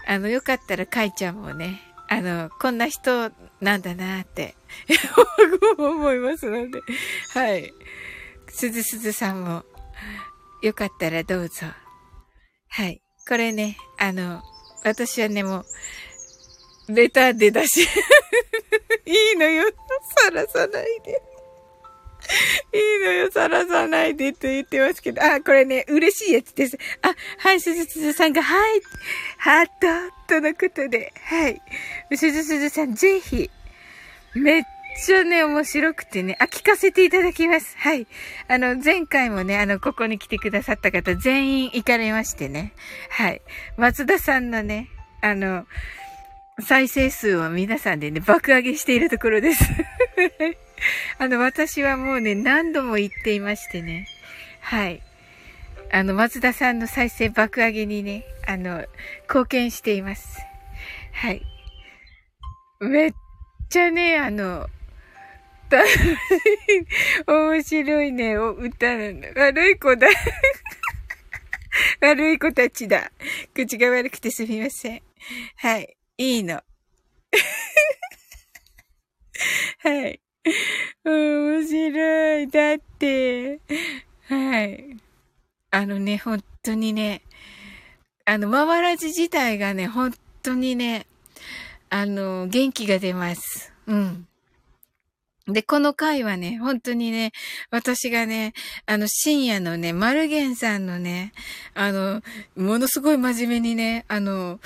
[0.07, 3.31] あの、よかったらかいちゃんもね、あの、こんな人
[3.63, 4.55] なんだなって
[5.79, 6.83] 思いますので、
[7.33, 7.73] はい。
[8.49, 9.65] すずすずさんも、
[10.61, 11.67] よかったらどうぞ。
[12.69, 13.01] はい。
[13.27, 14.43] これね、あの、
[14.85, 15.65] 私はね、も
[16.89, 17.83] う、レターで出し、
[19.07, 19.65] いいのよ、
[20.17, 21.23] さらさないで。
[22.73, 25.23] いいのよ、さらさないでと言ってますけど。
[25.23, 26.79] あ、これね、嬉しいやつです。
[27.03, 28.83] あ、はい、すずすずさんが、はい、
[29.39, 31.61] ハートとのことで、はい。
[32.17, 33.51] すずすずさん、ぜひ、
[34.35, 34.63] めっ
[34.97, 37.77] ちゃね、面白くてね、あ、聞かせていただきます。
[37.79, 38.07] はい。
[38.49, 42.73] あの、前回もね、あの、ここに来てくださった方、全員行かれましてね。
[43.11, 43.43] はい。
[43.77, 44.89] 松田さんのね、
[45.21, 45.67] あの、
[46.61, 49.65] 再生数を皆さんでね、爆上げしているところです。
[51.19, 54.07] あの、私はもうね、何度も言っていましてね。
[54.61, 55.03] はい。
[55.91, 58.85] あの、松田さんの再生爆上げにね、あの、
[59.29, 60.41] 貢献しています。
[61.13, 61.43] はい。
[62.81, 63.13] めっ
[63.69, 64.69] ちゃね、あの、
[67.27, 69.29] 面白いね、お歌なんだ。
[69.37, 70.09] 悪い子だ。
[72.01, 73.11] 悪い子たちだ。
[73.55, 75.03] 口が悪くてすみません。
[75.57, 75.97] はい。
[76.19, 76.61] いいの。
[79.79, 80.21] はい。
[81.05, 82.49] 面白い。
[82.49, 83.61] だって、
[84.29, 84.97] はい。
[85.71, 87.23] あのね、本当にね、
[88.25, 90.13] あの、まわらじ自体がね、本
[90.43, 91.07] 当にね、
[91.91, 93.73] あの、元気が出ます。
[93.87, 94.29] うん。
[95.49, 97.33] で、この回はね、本当にね、
[97.71, 98.53] 私がね、
[98.87, 101.33] あの、深夜のね、マルゲンさんのね、
[101.75, 102.23] あの、
[102.57, 104.61] ものすごい真面目にね、あの、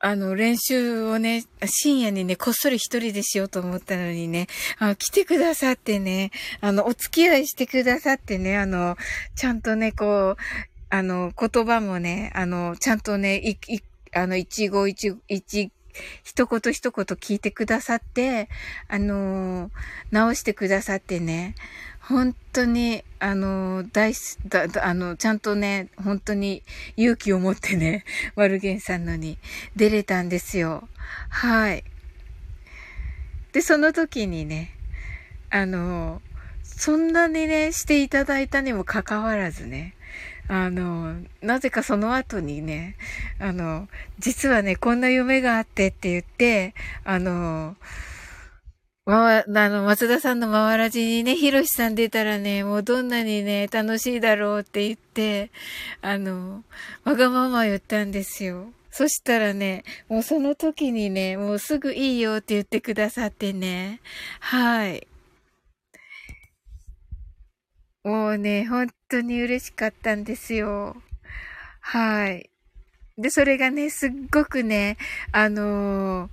[0.00, 4.46] あの、練習をね、深夜にね、こっそり一人でしようと思ったのにね、
[4.78, 6.30] あ来てくださってね、
[6.60, 8.96] あの、お付き合いしてくださってね、あの、
[9.34, 10.42] ちゃんとね、こう、
[10.90, 13.80] あの、言葉もね、あの、ちゃんとね、い、い、
[14.12, 15.70] あの、一語一、一、
[16.22, 18.48] 一言一言聞いてくださって、
[18.88, 19.70] あの
[20.10, 21.54] 直してくださってね、
[22.02, 24.12] 本当に、あの、大
[24.48, 26.64] だ、あの、ちゃんとね、本当に
[26.96, 28.04] 勇気を持ってね、
[28.34, 29.38] ワルゲンさんのに
[29.76, 30.88] 出れたんですよ。
[31.28, 31.84] はい。
[33.52, 34.74] で、その時にね、
[35.50, 36.20] あの、
[36.64, 39.94] そんなにね、していただいたにもかかわらずね、
[40.52, 42.96] あの、なぜかその後にね、
[43.40, 43.88] あの、
[44.18, 46.74] 実はね、こんな夢があってって言って、
[47.04, 47.74] あの、
[49.06, 55.50] まあの、松田さんの回らじにね、ひろしさん出たらね、もうどんなにね、楽しいだろうって言って、
[56.02, 56.64] あの、
[57.04, 58.74] わがまま言ったんですよ。
[58.90, 64.00] そしたらね、もうその時にね、もうすぐいいよって言ってくださってね。
[64.40, 65.06] はい。
[68.04, 70.96] もうね、本当に嬉しかったんですよ。
[71.80, 72.50] はい。
[73.18, 74.96] で、それがね、すっごくね、
[75.32, 76.30] あのー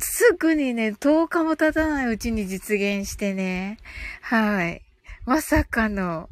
[0.00, 3.78] すぐにね、10日も経たないうちに実現してね。
[4.20, 4.82] はい。
[5.24, 6.28] まさかの、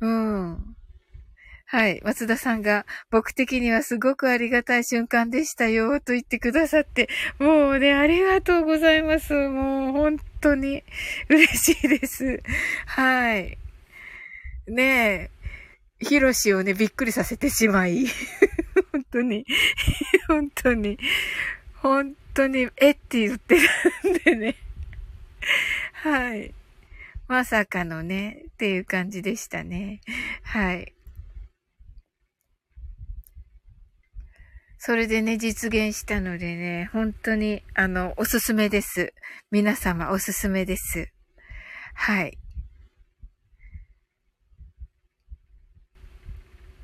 [0.00, 0.76] うん。
[1.66, 2.00] はい。
[2.04, 9.32] 松田さんが、僕的にはすごくありがたい瞬間でしたよ、と言ってくださって、もうね、ありがとうございます。
[9.32, 10.84] もう、本当に、
[11.28, 12.42] 嬉しいです。
[12.86, 13.58] はい。
[14.66, 15.30] ねえ、
[16.00, 18.06] ヒロシをね、びっくりさせてしまい、
[18.92, 19.46] 本当に、
[20.28, 20.98] 本当に、
[21.74, 24.56] 本当に、えって言ってるんでね。
[25.92, 26.54] はい。
[27.28, 30.00] まさかのね、っていう感じでしたね。
[30.42, 30.94] はい。
[34.78, 39.14] それでね、実現したのでね、本当に、あの、おすすめです。
[39.50, 41.10] 皆様、おすすめです。
[41.94, 42.38] はい。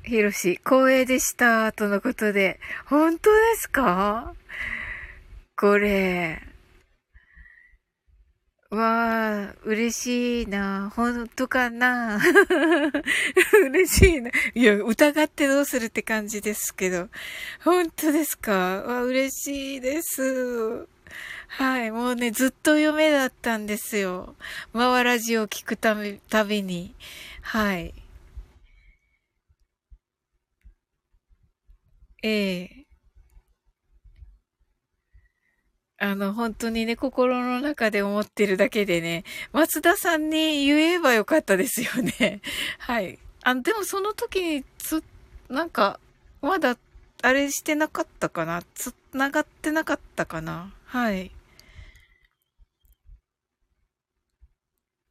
[0.03, 2.59] ひろし、光栄でした、とのことで。
[2.85, 4.33] 本当ですか？
[5.55, 6.41] これ。
[8.71, 10.91] わあ、嬉しいな。
[10.95, 12.19] 本当かな？
[13.69, 14.31] 嬉しいな。
[14.53, 17.09] いや、疑ってどうするって感じですけど。
[17.63, 18.51] 本当ですか？
[18.81, 20.87] わ嬉しいです。
[21.49, 24.35] はい、もうね、ずっと夢だったんですよ。
[24.71, 26.95] マワラジオを聞くたび、たびに。
[27.41, 27.93] はい。
[32.23, 32.85] ええ
[36.03, 39.23] あの、本当にね、心の中で思ってるだけでね、
[39.53, 42.41] 松田さんに言えばよかったですよね。
[42.79, 43.19] はい。
[43.43, 45.03] あ、でもその時に、つ、
[45.47, 45.99] なんか、
[46.41, 46.75] まだ、
[47.21, 48.63] あれしてなかったかな？
[48.73, 50.73] つながってなかったかな？
[50.85, 51.31] はい。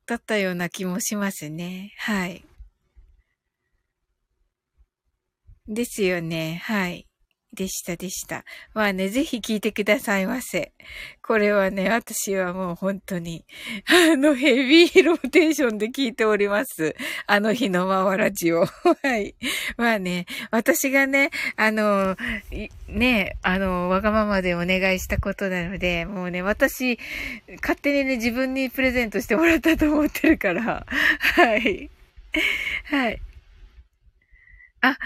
[0.07, 1.95] だったような気もしますね。
[1.99, 2.50] はい。
[5.71, 6.61] ですよね。
[6.65, 7.07] はい。
[7.53, 8.45] でしたでした。
[8.75, 10.73] まあね、ぜひ聞いてくださいませ。
[11.21, 13.45] これはね、私はもう本当に、
[14.13, 16.95] あの、ヘビーローテーションで聞いております。
[17.27, 18.67] あの日のまわラジオ。
[19.03, 19.35] はい。
[19.77, 22.17] まあね、私がね、あの、
[22.89, 27.01] ね、あの、わがままでお願いしたことなので、もうね、私、
[27.63, 30.87] 勝手にね、自分にプレゼントしてもらったと思ってるから、
[31.35, 31.91] はい。
[32.85, 33.21] はい。
[34.83, 34.97] あ、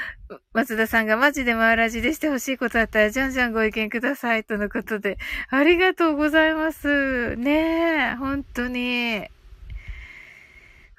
[0.52, 4.44] 松田さんがマジでマーラジでしてほしいことあったら、じゃんじゃんご意見ください。
[4.44, 5.18] とのことで。
[5.50, 7.36] ありがとうございます。
[7.36, 9.26] ねえ、本当に。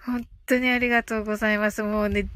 [0.06, 1.84] 本当にありがとうございます。
[1.84, 2.28] もうね、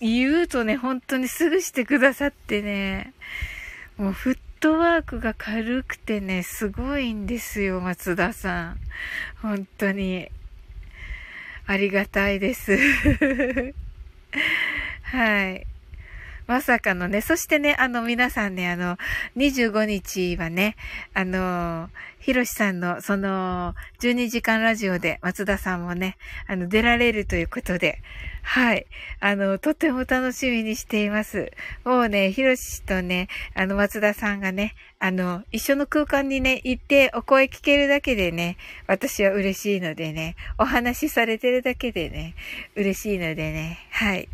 [0.00, 3.12] 言うとね、本当にすぐしてくださってね。
[3.98, 8.80] もうフットワークが軽くてね、すごいんですよ、松田さん。
[9.42, 10.30] 本当に。
[11.66, 12.78] ありがたいです。
[15.10, 15.66] はい。
[16.46, 18.96] まさかのね、そしてね、あの、皆さんね、あの、
[19.36, 20.76] 25日はね、
[21.14, 21.88] あの、
[22.20, 26.16] ひろしさんの、その、12時間ラジオで、松田さんもね、
[26.46, 28.02] あの、出られるということで、
[28.42, 28.86] はい。
[29.20, 31.52] あの、とても楽しみにしています。
[31.84, 38.56] もうね、ひろしとね、あの、松田さんがね、あの、一緒の空間にね、行ってお声聞けるだけでね、
[38.86, 42.34] 私は嬉しいのでね、お話しされてるだけでね、
[42.76, 44.28] 嬉しいのでね、はい。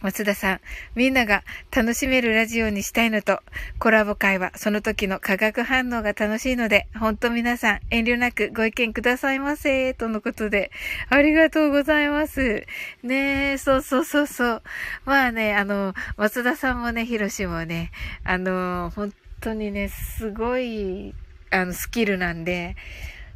[0.00, 0.60] 松田さん、
[0.94, 1.42] みんなが
[1.74, 3.40] 楽しめるラジオにしたいのと、
[3.80, 10.70] コラボ会はその時の化学反応が楽しいので、ほんと皆さん遠慮なくご意見くださいませ、とのことで、
[11.08, 12.64] ありがとうございます。
[13.02, 14.62] ねえ、そうそうそうそう。
[15.04, 17.90] まあね、あの、松田さんもね、ひろしもね、
[18.22, 21.12] あの、本当にね、すごい、
[21.50, 22.76] あの、スキルなんで、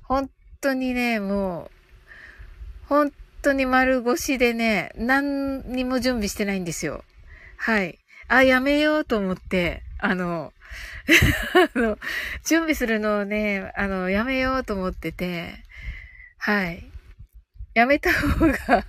[0.04, 0.30] 本
[0.60, 1.70] 当にね、も
[2.84, 3.12] う、本
[3.42, 7.04] 当に丸腰でね、何にも準備してないんですよ。
[7.56, 7.98] はい。
[8.28, 10.52] あ、やめようと思って、あの、
[11.74, 11.98] あの、
[12.44, 15.54] 準備するのをね、あの、やめようと思ってて、
[16.38, 16.90] はい。
[17.74, 18.84] やめた方が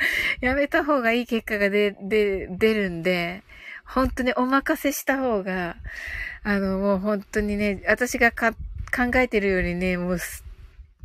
[0.40, 3.42] やめた方がいい結果が出、出、出るんで、
[3.84, 5.76] 本当にお任せした方が、
[6.42, 10.18] あの、もう本当にね、私がか考えてるよりね、もう、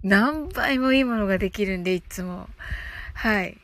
[0.05, 2.47] 何倍もいいものができるんで、いつも。
[3.15, 3.57] はい。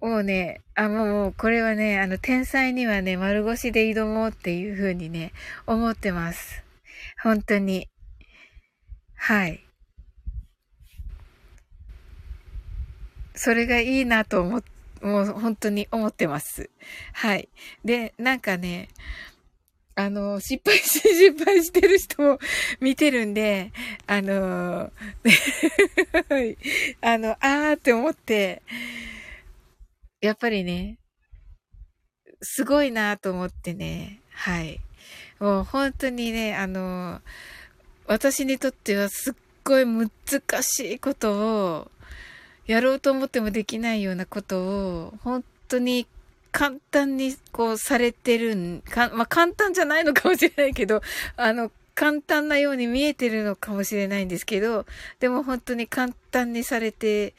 [0.00, 5.32] もうね、あ、もう、これはね、あの、天才にはね、丸腰で挑もうっていう風にね、
[5.66, 6.62] 思ってます。
[7.20, 7.88] 本当に。
[9.16, 9.64] はい。
[13.34, 14.62] それがいいなと思っ
[15.02, 16.70] もう本当に思ってます。
[17.12, 17.48] はい。
[17.84, 18.88] で、なんかね、
[20.04, 22.38] あの、失敗して、失敗してる人も
[22.80, 23.72] 見てるんで、
[24.06, 24.92] あの、
[27.00, 28.62] あの、あーって思って、
[30.20, 30.98] やっぱりね、
[32.40, 34.80] すごいなと思ってね、はい。
[35.38, 37.20] もう本当にね、あの、
[38.06, 39.34] 私にとってはすっ
[39.64, 40.10] ごい難
[40.62, 41.32] しいこと
[41.78, 41.90] を、
[42.66, 46.06] やろうと思ってもできないようなことを、本当に
[46.52, 51.00] 簡単にこうされてるん、かまあ、簡単じゃないのかもしれないけど、
[51.36, 54.86] あの、簡単なように見えてるのかもしれないんですけど、
[55.18, 57.34] でも本当に簡単にされて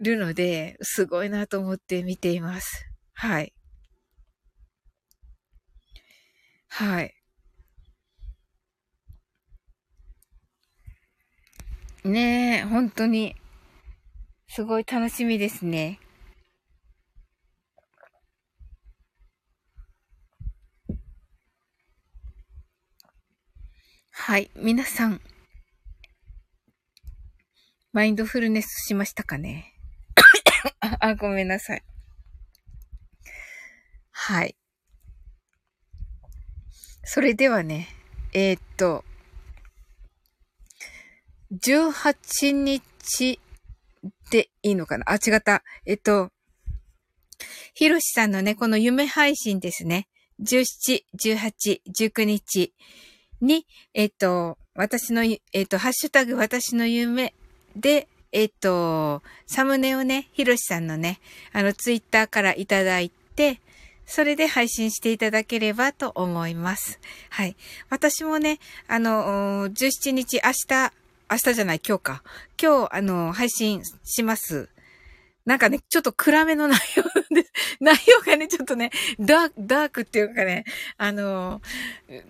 [0.00, 2.86] るので、すごいなと思って見ています。
[3.14, 3.52] はい。
[6.68, 7.14] はい。
[12.04, 13.36] ねえ、本当に。
[14.48, 15.98] すごい楽しみですね。
[24.14, 24.50] はい。
[24.54, 25.22] 皆さん、
[27.92, 29.72] マインドフルネスしましたかね？
[30.80, 31.82] あ あ、ごめんなさい。
[34.10, 34.54] はい。
[37.04, 37.88] それではね、
[38.34, 39.02] えー、っと、
[41.52, 43.40] 18日
[44.30, 45.04] でいいのかな？
[45.10, 45.64] あ、違った。
[45.86, 46.30] えっと、
[47.72, 50.06] ひろしさんのね、この夢配信ですね。
[50.42, 52.74] 17、18、19日
[53.42, 57.34] に、えっと、私の、えっと、ハッシュタグ私の夢
[57.76, 61.20] で、えっと、サムネをね、ひろしさんのね、
[61.52, 63.60] あの、ツイッターからいただいて、
[64.06, 66.98] それで配信していただければと思います。
[67.30, 67.56] はい。
[67.90, 68.58] 私もね、
[68.88, 70.92] あの、17日、明日、
[71.30, 72.22] 明日じゃない、今日か。
[72.60, 74.68] 今日、あの、配信します。
[75.44, 77.02] なんかね、ちょっと暗めの内容
[77.34, 77.52] です。
[77.80, 80.64] 内容がね、ちょっとね、ダーク、ダークっていうかね、
[80.96, 81.60] あの、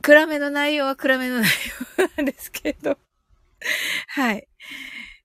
[0.01, 1.51] 暗めの内容は暗めの内
[1.98, 2.98] 容なんですけど。
[4.09, 4.48] はい。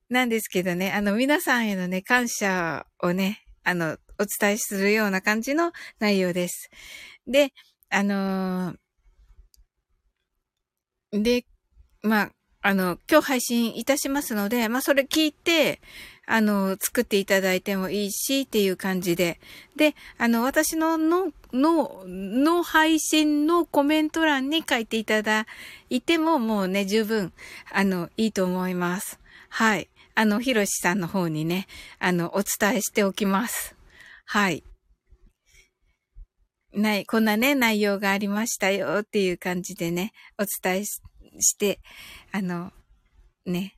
[0.09, 6.69] なんですけどね、あの、皆さんへのね、感謝をね、あの、お伝えするような感じの内容です。
[7.25, 7.53] で、
[7.89, 11.45] あのー、で、
[12.01, 12.31] まあ、
[12.61, 15.81] あの、今日配信いたしますので、まあ、それ聞いて、
[16.27, 19.39] あの、作っていただいてもいいし、っていう感じで。
[19.77, 25.47] で、あの、私のの、の、の配信のコメント欄に書いていただ
[25.89, 27.31] いても、もうね、十分、
[27.71, 29.19] あの、いいと思います。
[29.47, 29.89] はい。
[30.15, 31.65] あの、ひろしさんの方にね、
[31.97, 33.75] あの、お伝えしておきます。
[34.25, 34.65] はい。
[36.73, 41.79] ない、こんなね、内容がありましたよっていう感じでね、お伝えして、
[42.33, 42.73] あの、
[43.45, 43.76] ね、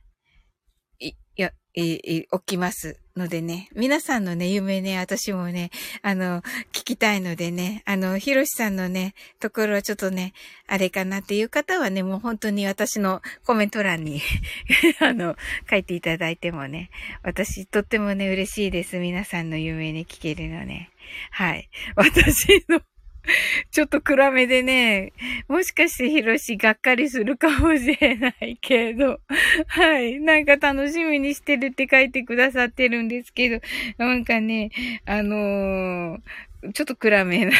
[1.74, 5.70] や、い、起きますのでね、皆さんのね、夢ね、私もね、
[6.02, 6.42] あの、
[6.72, 10.32] 聞きたいのでね、あの、ひろしさんのね、ところはちょっとね、
[10.66, 14.22] あれかなっていう方はね、もう本当に私のコメント欄に
[15.00, 15.36] あの、
[15.68, 16.90] 書いていただいてもね、
[17.22, 18.98] 私とってもね、嬉しいです。
[18.98, 20.90] 皆さんの夢に聞けるのね。
[21.30, 21.68] はい。
[21.96, 22.80] 私の
[23.70, 25.12] ちょっと暗めでね、
[25.48, 29.20] もしかしてヒロシがっかりするかもしれないけど、
[29.68, 30.20] はい。
[30.20, 33.60] なんか楽しみにしてるって書いてくださってるんですけど、
[33.98, 34.70] なんかね、
[35.04, 37.52] あのー、ちょっと暗めな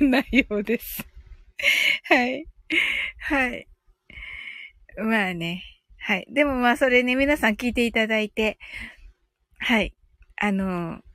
[0.00, 1.06] 内容です。
[2.04, 2.46] はい。
[3.18, 3.68] はい。
[4.98, 5.62] まあね。
[5.98, 6.26] はい。
[6.30, 8.58] でもまあそれね、皆さん聞いていただいて、
[9.58, 9.94] はい。
[10.36, 11.05] あのー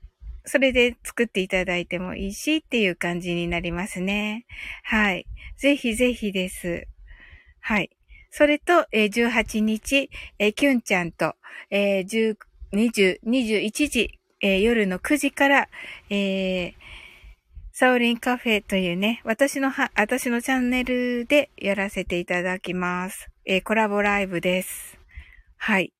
[0.46, 4.46] それで作っていただいてもいいしっていう感じになりますね。
[4.84, 5.28] はい。
[5.58, 6.88] ぜひぜひです。
[7.60, 7.90] はい。
[8.32, 10.10] それと、えー、18日、
[10.40, 11.36] えー、キュンちゃんと、
[11.70, 12.38] えー、10、
[12.74, 15.68] 20、21時、えー、夜の9時から、
[16.10, 16.74] えー、
[17.74, 23.30] サオリンカフェというね、私のは、私のチャンネルでやらせていただきます。
[23.46, 24.98] えー、コラボライブです。
[25.58, 25.94] はい。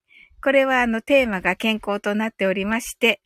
[0.44, 3.22] これはあのテーマが健康となっておりまして、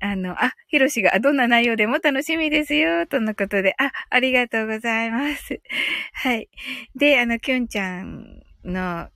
[0.00, 5.60] あの、あ、ひろしが、どんな内容でも楽しみですよ、とのことで、あ、ありがとうございます。
[6.12, 6.48] はい。
[6.94, 9.08] で、あの、きゅんちゃんの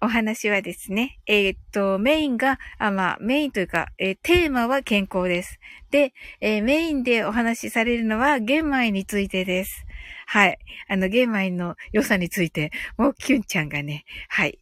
[0.00, 5.60] お話はですね、えー、っと、メインが、あ、まあ、メインというか、えー、テーマは健康です。
[5.90, 9.86] で、えー、メインでお話しされるのは玄米についてです。
[10.26, 10.58] はい。
[10.88, 14.58] あの、玄米の良さについて、もうキュンちゃんがね、はい。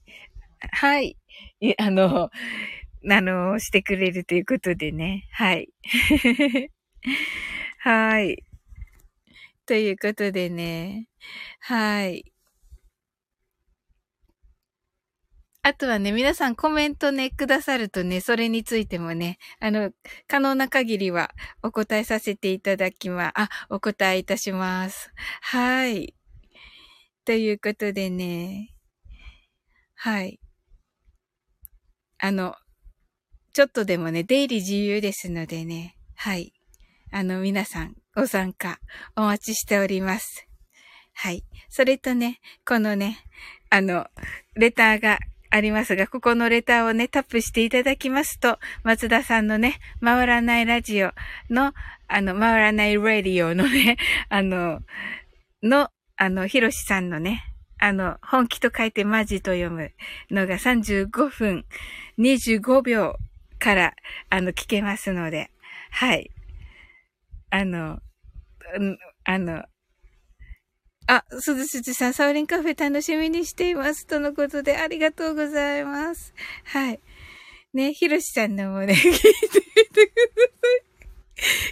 [0.71, 1.17] はい。
[1.61, 2.31] えあの、
[3.11, 5.29] あの、してくれるということでね。
[5.33, 5.69] はい。
[7.79, 8.45] はい。
[9.67, 11.09] ということでね。
[11.61, 12.33] はい。
[15.65, 19.93] あとはね、皆さんコメントね、くださるとね、それについてもね、あの、
[20.27, 21.31] 可能な限りは
[21.63, 25.13] お答えさせていただきま、あ、お答えいたします。
[25.41, 26.15] はい。
[27.25, 28.75] ということでね、
[29.95, 30.39] はい。
[32.19, 32.57] あの、
[33.53, 36.55] ちょっとでもね、出入り自由ですのでね、はい。
[37.11, 38.79] あの、皆さん、ご参加、
[39.15, 40.49] お待ちしております。
[41.13, 41.45] はい。
[41.69, 43.19] それとね、このね、
[43.69, 44.07] あの、
[44.55, 45.19] レターが
[45.51, 51.13] ありますが、ここのレターをね、タップしていただきますと、松田さんのね、回らないラジオ
[51.51, 51.75] の、
[52.09, 53.99] あの、回らないラディオのね、
[54.31, 54.81] あの、
[55.63, 57.45] の、あの、ひろしさんのね、
[57.79, 59.93] あの、本気と書いてマジと読む
[60.31, 61.67] のが35分
[62.19, 63.19] 25秒
[63.63, 63.95] から
[64.29, 65.53] あの聞けますので、
[65.93, 66.33] はい。
[67.51, 68.01] あの、
[69.25, 69.65] あの、
[71.07, 74.07] あ、すずすずさん、サウリンカフェ楽しみにしています。
[74.07, 76.35] とのことで、ありがとうございます。
[76.65, 77.01] はい。
[77.73, 79.49] ね、ひろしさんのもね、 聞いてみ
[79.89, 80.83] てください。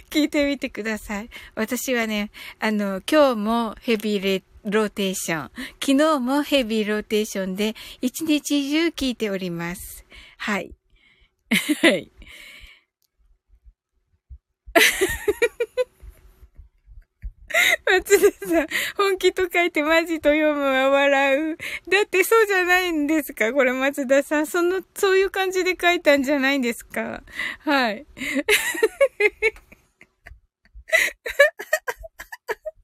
[0.09, 1.29] 聞いてみてください。
[1.55, 5.51] 私はね、あの、今日もヘビーレローテーション、
[5.81, 10.05] 昨日もヘビーローテーションで、一日中聞いております。
[10.37, 10.73] はい。
[11.81, 12.11] はい。
[17.85, 21.57] 松田さん、本気と書いてマジと読むは笑う。
[21.89, 23.51] だってそうじゃないんですか？
[23.51, 24.47] これ松田さん。
[24.47, 27.21] その、そういう感じで書いたんじゃないんですか？
[27.59, 28.05] はい。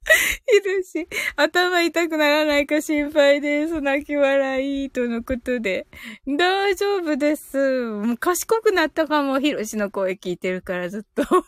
[0.56, 3.82] いるし、頭痛くならないか心配です。
[3.82, 5.88] 泣き笑い、とのことで。
[6.26, 7.58] 大丈夫です。
[7.58, 11.24] もう賢くなったかも、ひろしの声聞いてるからずっと。
[11.24, 11.44] はい。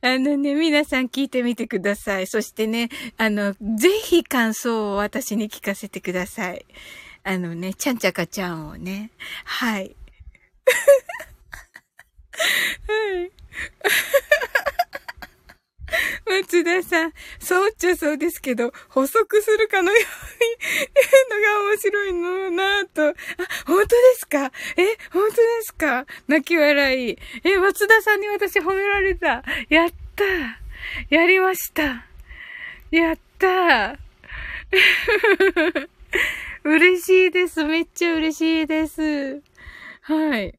[0.00, 2.26] あのね、皆さん聞いてみてください。
[2.26, 2.88] そしてね、
[3.18, 6.64] あの、ぜひ感想を私に聞かせてください。
[7.22, 9.10] あのね、ちゃんちゃかちゃんをね。
[9.44, 9.94] はい。
[12.88, 13.30] はい。
[16.26, 20.06] 松田さん、そうっちゃそうですけど、補足するかのように
[20.94, 23.08] 言うのが面白いのなぁと。
[23.08, 23.14] あ、
[23.66, 24.52] 本当ですか？
[24.76, 26.06] え、本当ですか？
[26.28, 27.18] 泣き笑い。
[27.44, 29.42] え、松田さんに私褒められた。
[29.68, 30.24] やった
[31.08, 32.06] やりました
[32.90, 33.96] やった
[36.64, 37.64] 嬉しいです。
[37.64, 39.42] めっちゃ嬉しいです。
[40.02, 40.58] はい。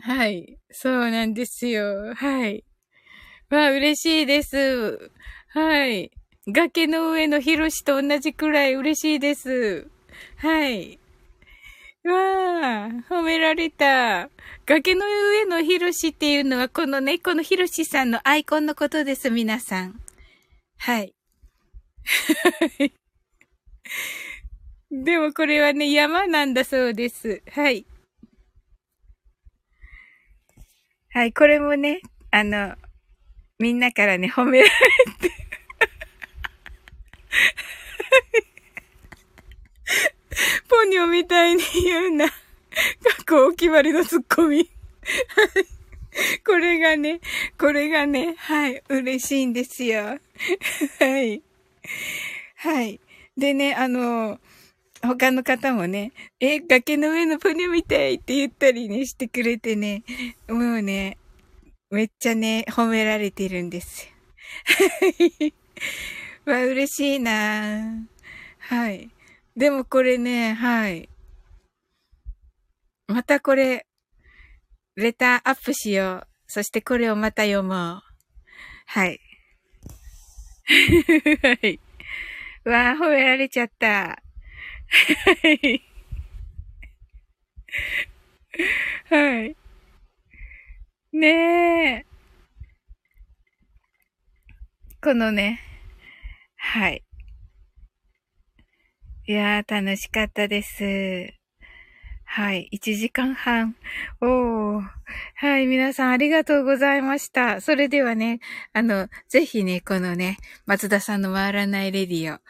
[0.00, 0.58] はい。
[0.70, 2.14] そうなんですよ。
[2.14, 2.64] はい。
[3.54, 5.10] わあ、嬉しいです。
[5.50, 6.10] はい。
[6.48, 9.86] 崖の上のヒロシと同じくらい嬉しいです。
[10.38, 10.98] はい。
[12.04, 12.12] わ
[12.86, 14.28] あ、褒められた。
[14.66, 20.00] 崖の上のヒロシっていうのは、このね、このヒロシさんのアイコンのことです、皆さん。
[20.78, 21.14] はい。
[24.90, 27.40] でもこれはね、山なんだそうです。
[27.52, 27.86] はい。
[31.10, 32.00] はい、これもね、
[32.32, 32.74] あの、
[33.58, 34.70] みんなからね、褒められ
[35.28, 35.34] て
[40.68, 42.28] ポニョみたいに言うな。
[42.28, 42.34] 過
[43.26, 44.68] 去お決まりのツッコミ。
[46.44, 47.20] これがね、
[47.58, 50.18] これがね、はい、嬉しいんですよ。
[50.98, 51.42] はい。
[52.56, 53.00] はい。
[53.36, 54.38] でね、あの、
[55.02, 60.02] 他の方もね、え、崖の上のポニョみたいって言ったりね、してくれてね、
[60.48, 61.18] もうね、
[61.94, 65.52] めっちゃね、褒められてるんですよ。
[66.52, 68.08] わ、嬉しいな
[68.58, 69.10] はい。
[69.56, 71.08] でもこれね、はい。
[73.06, 73.86] またこれ、
[74.96, 76.26] レターアップしよう。
[76.48, 78.02] そしてこれをまた読もう。
[78.86, 79.20] はい。
[81.42, 81.78] はい。
[82.64, 83.86] わあ、褒められちゃった。
[83.86, 84.18] は
[85.62, 85.80] い。
[89.10, 89.56] はい。
[91.14, 92.06] ねえ。
[95.00, 95.60] このね、
[96.56, 97.04] はい。
[99.28, 101.32] いやー、楽しかったです。
[102.24, 102.68] はい。
[102.74, 103.76] 1時間半。
[104.20, 104.82] おー。
[105.36, 105.68] はい。
[105.68, 107.60] 皆さんありがとうございました。
[107.60, 108.40] それではね、
[108.72, 112.40] あの、ぜひね、このね、松田さんの回らないレディを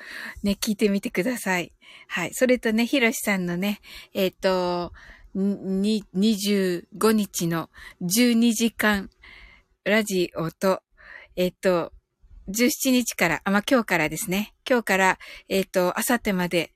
[0.43, 1.75] ね、聞いてみてください。
[2.09, 2.33] はい。
[2.33, 3.83] それとね、ひろしさんのね、
[4.15, 4.95] えっ、ー、と、
[5.37, 7.69] 25日の
[8.03, 9.11] 12時間
[9.85, 10.83] ラジオと、
[11.37, 11.93] えっ、と、
[12.49, 14.55] 17日から、あ、まあ、今日からですね。
[14.69, 16.73] 今日から、えっ、と、あさってまで、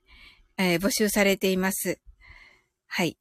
[0.56, 2.00] えー、募集されています。
[2.86, 3.16] はい。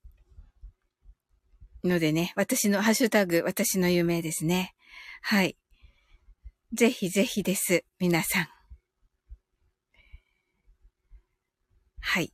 [1.84, 4.74] のでね、私のハッシュタグ、私の夢ですね。
[5.22, 5.56] はい。
[6.74, 7.86] ぜひぜひです。
[8.00, 8.48] 皆さん。
[12.00, 12.32] はい。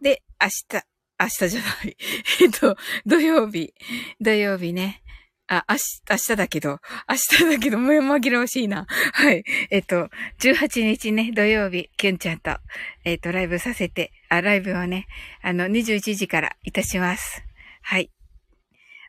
[0.00, 0.48] で、明
[0.78, 1.96] 日、明日じゃない。
[2.42, 2.76] えっと、
[3.06, 3.74] 土曜日。
[4.20, 5.02] 土曜日ね。
[5.46, 5.80] あ、明日、
[6.10, 8.86] 明日だけど、明日だけど、もう紛らわしいな。
[9.12, 9.44] はい。
[9.70, 10.08] えっと、
[10.40, 12.58] 18日ね、土曜日、キュンちゃんと、
[13.04, 15.06] えっと、ライブさせて、あ、ライブをね、
[15.42, 17.44] あの、21時からいたします。
[17.82, 18.10] はい。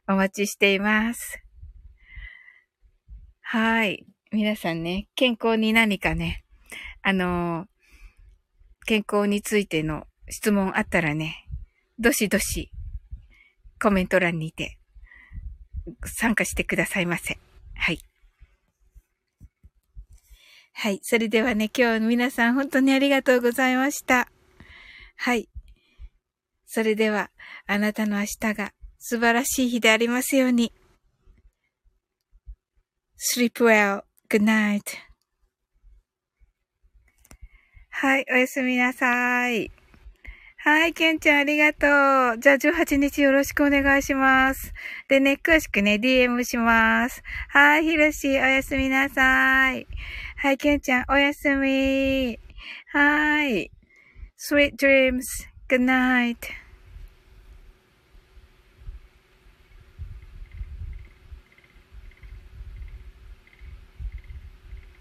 [0.07, 1.41] お待ちしています。
[3.41, 4.05] はい。
[4.31, 6.43] 皆さんね、健康に何かね、
[7.01, 7.67] あの
[8.85, 11.44] 健康についての質問あったらね、
[11.97, 12.71] どしどし、
[13.81, 14.77] コメント欄にて、
[16.05, 17.37] 参加してくださいませ。
[17.75, 17.99] はい。
[20.73, 20.99] はい。
[21.03, 24.29] それではね、今日皆さん本当にありがとうございました。
[25.15, 25.47] はい。
[26.65, 27.31] それでは、
[27.65, 30.73] あなたの明日が素晴らしい日でありますように。
[33.17, 34.03] sleep well.
[34.29, 34.81] Good night.
[37.89, 38.25] はい。
[38.29, 39.71] おやすみなさい。
[40.67, 42.39] はい、ケンちゃんありがとう。
[42.39, 44.73] じゃあ18日よろしくお願いします。
[45.07, 47.21] でね、詳しくね、DM します。
[47.49, 49.85] はい、ひろし、おやすみなさい。
[50.37, 52.39] はい、ケンちゃん、おやすみ。
[52.91, 53.69] はい。
[54.39, 55.21] Sweet dreams.
[55.69, 56.64] Good night.